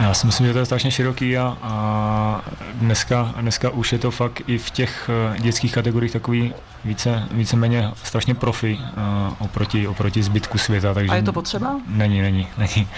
Já 0.00 0.14
si 0.14 0.26
myslím, 0.26 0.46
že 0.46 0.52
to 0.52 0.58
je 0.58 0.64
strašně 0.64 0.90
široký 0.90 1.38
a, 1.38 1.56
a 1.62 2.42
dneska, 2.74 3.34
dneska 3.40 3.70
už 3.70 3.92
je 3.92 3.98
to 3.98 4.10
fakt 4.10 4.42
i 4.46 4.58
v 4.58 4.70
těch 4.70 5.10
eh, 5.34 5.38
dětských 5.38 5.74
kategoriích 5.74 6.12
takový 6.12 6.54
více, 6.84 7.22
víceméně 7.30 7.90
strašně 8.02 8.34
profi 8.34 8.78
uh, 8.80 9.34
oproti, 9.38 9.88
oproti 9.88 10.22
zbytku 10.22 10.58
světa. 10.58 10.94
Takže 10.94 11.12
a 11.12 11.14
je 11.14 11.22
to 11.22 11.32
potřeba? 11.32 11.80
Není, 11.86 12.20
není, 12.20 12.46
není. 12.58 12.88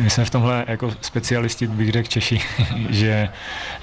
My 0.00 0.10
jsme 0.10 0.24
v 0.24 0.30
tomhle 0.30 0.64
jako 0.68 0.90
specialisti, 1.00 1.66
bych 1.66 1.92
řekl 1.92 2.08
Češi, 2.08 2.40
že, 2.88 3.28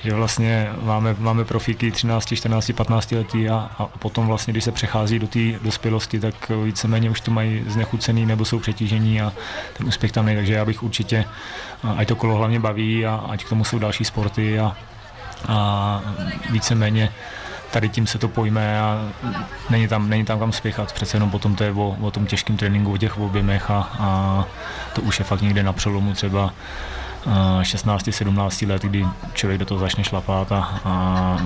že 0.04 0.13
vlastně 0.13 0.69
máme, 0.82 1.15
máme 1.19 1.45
profíky 1.45 1.91
13, 1.91 2.36
14, 2.36 2.71
15 2.76 3.12
letý 3.12 3.50
a, 3.50 3.69
a 3.78 3.86
potom 3.86 4.28
vlastně, 4.28 4.52
když 4.52 4.63
se 4.63 4.71
přechází 4.71 5.19
do 5.19 5.28
té 5.28 5.39
dospělosti, 5.62 6.19
tak 6.19 6.52
víceméně 6.63 7.10
už 7.10 7.21
to 7.21 7.32
mají 7.32 7.63
znechucený 7.67 8.26
nebo 8.26 8.45
jsou 8.45 8.60
přetížení 8.60 9.21
a 9.21 9.34
ten 9.78 9.88
úspěch 9.88 10.12
tam 10.12 10.26
nejde. 10.26 10.41
Takže 10.41 10.54
já 10.54 10.65
bych 10.65 10.84
určitě, 10.84 11.26
ať 11.97 12.08
to 12.08 12.15
kolo 12.15 12.36
hlavně 12.36 12.60
baví 12.60 13.06
a 13.06 13.15
ať 13.30 13.45
k 13.45 13.50
tomu 13.50 13.63
jsou 13.63 13.80
další 13.80 14.06
sporty 14.06 14.60
a, 14.60 14.76
a 15.47 16.02
víceméně 16.50 17.10
tady 17.78 17.90
tím 17.90 18.08
se 18.08 18.18
to 18.18 18.28
pojme 18.28 18.82
a 18.82 19.10
není 19.70 19.88
tam, 19.88 20.10
není 20.10 20.26
tam 20.26 20.40
kam 20.40 20.52
spěchat. 20.52 20.94
Přece 20.94 21.18
jenom 21.18 21.32
potom 21.32 21.56
to 21.56 21.63
je 21.63 21.72
o, 21.72 21.98
o 22.02 22.12
tom 22.12 22.26
těžkém 22.26 22.58
tréninku, 22.58 22.94
o 22.94 22.98
těch 22.98 23.18
objemech 23.18 23.72
a, 23.72 23.90
a 24.00 24.46
to 24.94 25.02
už 25.02 25.20
je 25.20 25.26
fakt 25.26 25.42
někde 25.42 25.63
na 25.63 25.74
přelomu 25.74 26.13
třeba 26.13 26.54
16-17 27.62 28.70
let, 28.70 28.82
kdy 28.82 29.06
člověk 29.34 29.60
do 29.60 29.66
toho 29.66 29.80
začne 29.80 30.04
šlapat 30.04 30.52
a, 30.52 30.80
a 30.86 31.38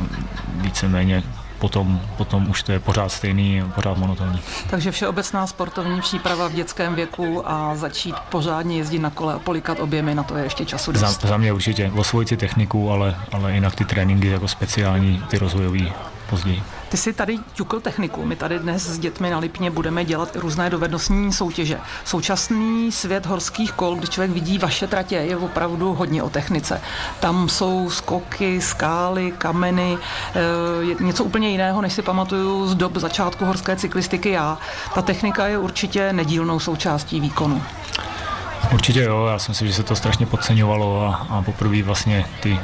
víceméně 0.56 1.24
potom, 1.60 2.02
potom 2.18 2.50
už 2.50 2.64
to 2.64 2.72
je 2.72 2.80
pořád 2.80 3.12
stejný, 3.12 3.64
pořád 3.76 3.98
monotónní. 3.98 4.40
Takže 4.70 4.92
všeobecná 4.92 5.48
sportovní 5.48 6.02
příprava 6.02 6.48
v 6.48 6.54
dětském 6.54 6.96
věku 6.96 7.50
a 7.50 7.76
začít 7.76 8.16
pořádně 8.30 8.78
jezdit 8.78 9.00
na 9.00 9.10
kole 9.10 9.34
a 9.34 9.40
polikat 9.40 9.80
objemy, 9.80 10.16
na 10.16 10.24
to 10.24 10.38
je 10.38 10.44
ještě 10.44 10.66
času 10.66 10.92
dost. 10.92 11.22
Za, 11.22 11.28
za 11.28 11.38
mě 11.38 11.54
určitě 11.54 11.92
osvojit 11.96 12.30
si 12.30 12.38
techniku, 12.38 12.92
ale, 12.92 13.16
ale 13.32 13.54
jinak 13.54 13.76
ty 13.76 13.86
tréninky 13.86 14.28
jako 14.28 14.48
speciální, 14.48 15.24
ty 15.30 15.38
rozvojové 15.38 16.11
později. 16.32 16.64
Ty 16.90 16.98
jsi 16.98 17.14
tady 17.14 17.40
ťukl 17.54 17.80
techniku. 17.80 18.26
My 18.26 18.36
tady 18.36 18.60
dnes 18.60 18.88
s 18.88 19.00
dětmi 19.00 19.30
na 19.30 19.40
Lipně 19.40 19.72
budeme 19.72 20.06
dělat 20.06 20.36
různé 20.36 20.70
dovednostní 20.70 21.34
soutěže. 21.34 21.80
Současný 22.06 22.92
svět 22.92 23.26
horských 23.26 23.72
kol, 23.72 23.96
kdy 23.96 24.08
člověk 24.08 24.32
vidí 24.32 24.58
vaše 24.58 24.88
tratě, 24.88 25.16
je 25.16 25.38
opravdu 25.38 25.94
hodně 25.94 26.24
o 26.24 26.30
technice. 26.30 26.82
Tam 27.20 27.50
jsou 27.50 27.90
skoky, 27.90 28.62
skály, 28.62 29.34
kameny, 29.38 29.98
e, 29.98 31.04
něco 31.04 31.24
úplně 31.24 31.50
jiného, 31.50 31.82
než 31.82 31.94
si 31.94 32.02
pamatuju 32.02 32.68
z 32.68 32.76
dob 32.76 32.98
začátku 32.98 33.46
horské 33.46 33.76
cyklistiky 33.76 34.30
já. 34.30 34.58
Ta 34.94 35.02
technika 35.02 35.48
je 35.48 35.58
určitě 35.58 36.14
nedílnou 36.14 36.60
součástí 36.60 37.20
výkonu. 37.20 37.62
Určitě 38.74 39.04
jo, 39.04 39.26
já 39.26 39.40
si 39.40 39.52
myslím, 39.52 39.68
že 39.68 39.74
se 39.74 39.84
to 39.84 39.96
strašně 39.96 40.26
podceňovalo 40.26 41.08
a, 41.08 41.16
a 41.30 41.42
poprvé 41.42 41.84
vlastně 41.84 42.26
ty 42.40 42.52
uh, 42.52 42.60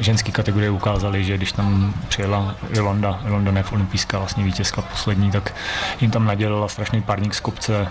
ženské 0.00 0.32
kategorie 0.32 0.70
ukázaly, 0.70 1.24
že 1.24 1.36
když 1.36 1.52
tam 1.52 1.94
přijela 2.08 2.54
Jolanda, 2.70 3.20
Jolanda 3.26 3.50
Neff, 3.50 3.72
olympijská 3.72 4.18
vlastně 4.18 4.44
vítězka 4.44 4.82
poslední, 4.82 5.30
tak 5.30 5.54
jim 6.00 6.10
tam 6.10 6.24
nadělila 6.24 6.68
strašný 6.68 7.02
párník 7.02 7.34
z 7.34 7.40
kopce, 7.40 7.88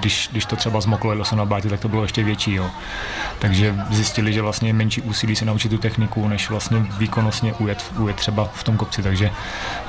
když, 0.00 0.28
když 0.32 0.44
to 0.44 0.56
třeba 0.56 0.80
zmoklo 0.80 1.12
jelo 1.12 1.24
se 1.24 1.36
na 1.36 1.44
bátě, 1.44 1.68
tak 1.68 1.80
to 1.80 1.88
bylo 1.88 2.02
ještě 2.02 2.24
větší. 2.24 2.54
Jo. 2.54 2.70
Takže 3.38 3.74
zjistili, 3.90 4.32
že 4.32 4.42
vlastně 4.42 4.72
menší 4.72 5.00
úsilí 5.00 5.36
se 5.36 5.44
naučit 5.44 5.68
tu 5.68 5.78
techniku, 5.78 6.28
než 6.28 6.50
vlastně 6.50 6.86
výkonnostně 6.98 7.54
ujet, 7.54 7.92
ujet 7.98 8.16
třeba 8.16 8.48
v 8.54 8.64
tom 8.64 8.76
kopci, 8.76 9.02
takže 9.02 9.30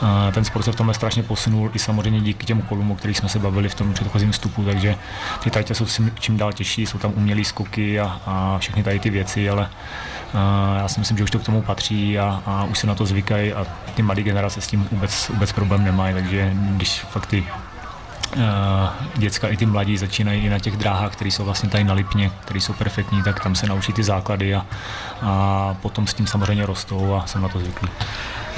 uh, 0.02 0.08
ten 0.34 0.46
sport 0.46 0.64
se 0.64 0.72
v 0.72 0.76
tomhle 0.76 0.94
strašně 0.94 1.24
posunul 1.24 1.72
i 1.74 1.80
samozřejmě 1.80 2.22
díky 2.22 2.46
těm 2.46 2.62
kolům, 2.62 2.92
o 2.92 2.96
kterých 2.96 3.18
jsme 3.18 3.30
se 3.30 3.40
bavili 3.40 3.70
v 3.70 3.76
tom 3.76 3.94
předchozím 3.94 4.32
vstupu, 4.32 4.64
takže 4.64 4.96
ty 5.44 5.50
tajtě 5.50 5.76
jsou 5.76 5.86
čím 6.20 6.38
dál 6.38 6.54
těžší, 6.54 6.86
jsou 6.86 6.98
tam 6.98 7.17
umělé 7.18 7.44
skoky 7.44 8.00
a, 8.00 8.22
a 8.26 8.58
všechny 8.60 8.84
tady 8.84 9.00
ty 9.00 9.10
věci, 9.10 9.50
ale 9.50 9.70
a 10.34 10.78
já 10.78 10.88
si 10.88 11.00
myslím, 11.00 11.18
že 11.18 11.24
už 11.24 11.32
to 11.32 11.40
k 11.40 11.44
tomu 11.44 11.62
patří 11.62 12.20
a, 12.20 12.42
a 12.46 12.64
už 12.64 12.80
se 12.80 12.88
na 12.88 12.96
to 12.96 13.06
zvykají 13.06 13.54
a 13.54 13.66
ty 13.96 14.02
mladé 14.02 14.24
generace 14.24 14.62
s 14.62 14.68
tím 14.68 14.88
vůbec, 14.92 15.30
vůbec 15.30 15.52
problém 15.52 15.84
nemají, 15.84 16.14
takže 16.14 16.52
když 16.54 17.00
fakt 17.00 17.26
ty 17.26 17.48
děcka 19.16 19.48
i 19.48 19.58
ty 19.58 19.66
mladí 19.66 19.98
začínají 19.98 20.42
i 20.46 20.50
na 20.50 20.60
těch 20.60 20.78
dráhách, 20.78 21.12
které 21.12 21.32
jsou 21.32 21.46
vlastně 21.46 21.70
tady 21.70 21.84
na 21.84 21.94
Lipně, 21.94 22.32
které 22.42 22.62
jsou 22.62 22.74
perfektní, 22.74 23.24
tak 23.24 23.44
tam 23.44 23.56
se 23.56 23.68
naučí 23.68 23.94
ty 23.94 24.04
základy 24.04 24.56
a, 24.56 24.66
a 25.22 25.76
potom 25.82 26.08
s 26.08 26.14
tím 26.14 26.28
samozřejmě 26.28 26.66
rostou 26.66 27.16
a 27.16 27.28
jsem 27.28 27.42
na 27.42 27.50
to 27.50 27.60
zvyklý. 27.60 27.90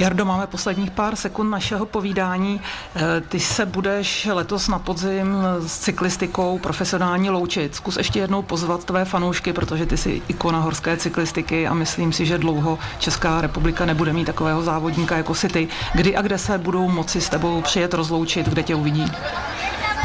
Jardo, 0.00 0.24
máme 0.24 0.46
posledních 0.46 0.90
pár 0.90 1.16
sekund 1.16 1.50
našeho 1.50 1.86
povídání. 1.86 2.60
Eh, 2.96 3.20
ty 3.20 3.40
se 3.40 3.66
budeš 3.66 4.28
letos 4.32 4.68
na 4.68 4.78
podzim 4.78 5.36
s 5.66 5.78
cyklistikou 5.78 6.58
profesionální 6.58 7.30
loučit. 7.30 7.74
Zkus 7.74 7.96
ještě 7.96 8.18
jednou 8.18 8.42
pozvat 8.42 8.84
tvé 8.84 9.04
fanoušky, 9.04 9.52
protože 9.52 9.86
ty 9.86 9.96
jsi 9.96 10.22
ikona 10.28 10.60
horské 10.60 10.96
cyklistiky 10.96 11.66
a 11.66 11.74
myslím 11.74 12.12
si, 12.12 12.26
že 12.26 12.38
dlouho 12.38 12.78
Česká 12.98 13.40
republika 13.40 13.84
nebude 13.84 14.12
mít 14.12 14.24
takového 14.24 14.62
závodníka 14.62 15.16
jako 15.16 15.34
si 15.34 15.48
ty. 15.48 15.68
Kdy 15.94 16.16
a 16.16 16.22
kde 16.22 16.38
se 16.38 16.58
budou 16.58 16.88
moci 16.88 17.20
s 17.20 17.28
tebou 17.28 17.60
přijet 17.62 17.94
rozloučit, 17.94 18.48
kde 18.48 18.62
tě 18.62 18.74
uvidí? 18.74 19.12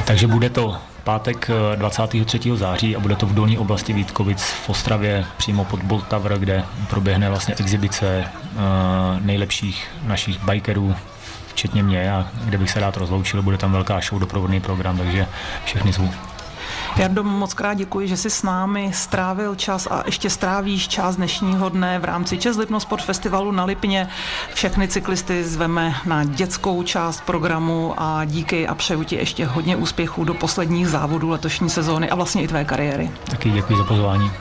Takže 0.06 0.28
bude 0.28 0.50
to 0.50 0.78
pátek 1.06 1.50
23. 1.76 2.40
Eh, 2.54 2.58
září 2.58 2.96
a 2.96 3.00
bude 3.00 3.16
to 3.16 3.26
v 3.26 3.34
dolní 3.34 3.58
oblasti 3.58 3.94
Vítkovic 3.94 4.44
v 4.44 4.70
Ostravě, 4.70 5.26
přímo 5.38 5.66
pod 5.66 5.84
Bolt 5.84 6.08
Tower, 6.08 6.40
kde 6.40 6.64
proběhne 6.90 7.30
vlastně 7.30 7.56
exibice 7.60 8.24
eh, 8.26 8.60
nejlepších 9.22 9.88
našich 10.04 10.44
bikerů, 10.44 10.96
včetně 11.48 11.84
mě, 11.84 12.12
a 12.12 12.28
kde 12.46 12.58
bych 12.58 12.72
se 12.72 12.80
rád 12.80 12.98
rozloučil, 12.98 13.42
bude 13.42 13.58
tam 13.58 13.72
velká 13.72 14.00
show, 14.00 14.20
doprovodný 14.20 14.62
program, 14.62 14.98
takže 14.98 15.28
všechny 15.66 15.94
zvu. 15.94 16.10
Jardo, 16.98 17.24
moc 17.24 17.54
krát 17.54 17.74
děkuji, 17.74 18.08
že 18.08 18.18
jsi 18.18 18.30
s 18.30 18.44
námi 18.44 18.92
strávil 18.94 19.56
čas 19.56 19.88
a 19.92 20.04
ještě 20.06 20.30
strávíš 20.30 20.88
čas 20.88 21.16
dnešního 21.16 21.70
dne 21.70 22.00
v 22.00 22.06
rámci 22.06 22.38
Čes 22.38 22.58
Lipno 22.58 22.80
Sport 22.80 23.04
Festivalu 23.04 23.52
na 23.52 23.66
Lipně. 23.66 24.08
Všechny 24.54 24.88
cyklisty 24.88 25.44
zveme 25.44 25.96
na 26.06 26.24
dětskou 26.24 26.84
část 26.84 27.22
programu 27.22 27.94
a 27.98 28.26
díky 28.26 28.68
a 28.68 28.76
přeju 28.76 29.04
ti 29.04 29.16
ještě 29.16 29.46
hodně 29.46 29.76
úspěchů 29.76 30.24
do 30.24 30.34
posledních 30.34 30.88
závodů 30.88 31.30
letošní 31.30 31.70
sezóny 31.70 32.10
a 32.10 32.16
vlastně 32.16 32.44
i 32.44 32.48
tvé 32.48 32.66
kariéry. 32.66 33.12
Taky 33.30 33.50
děkuji 33.50 33.78
za 33.78 33.84
pozvání. 33.84 34.32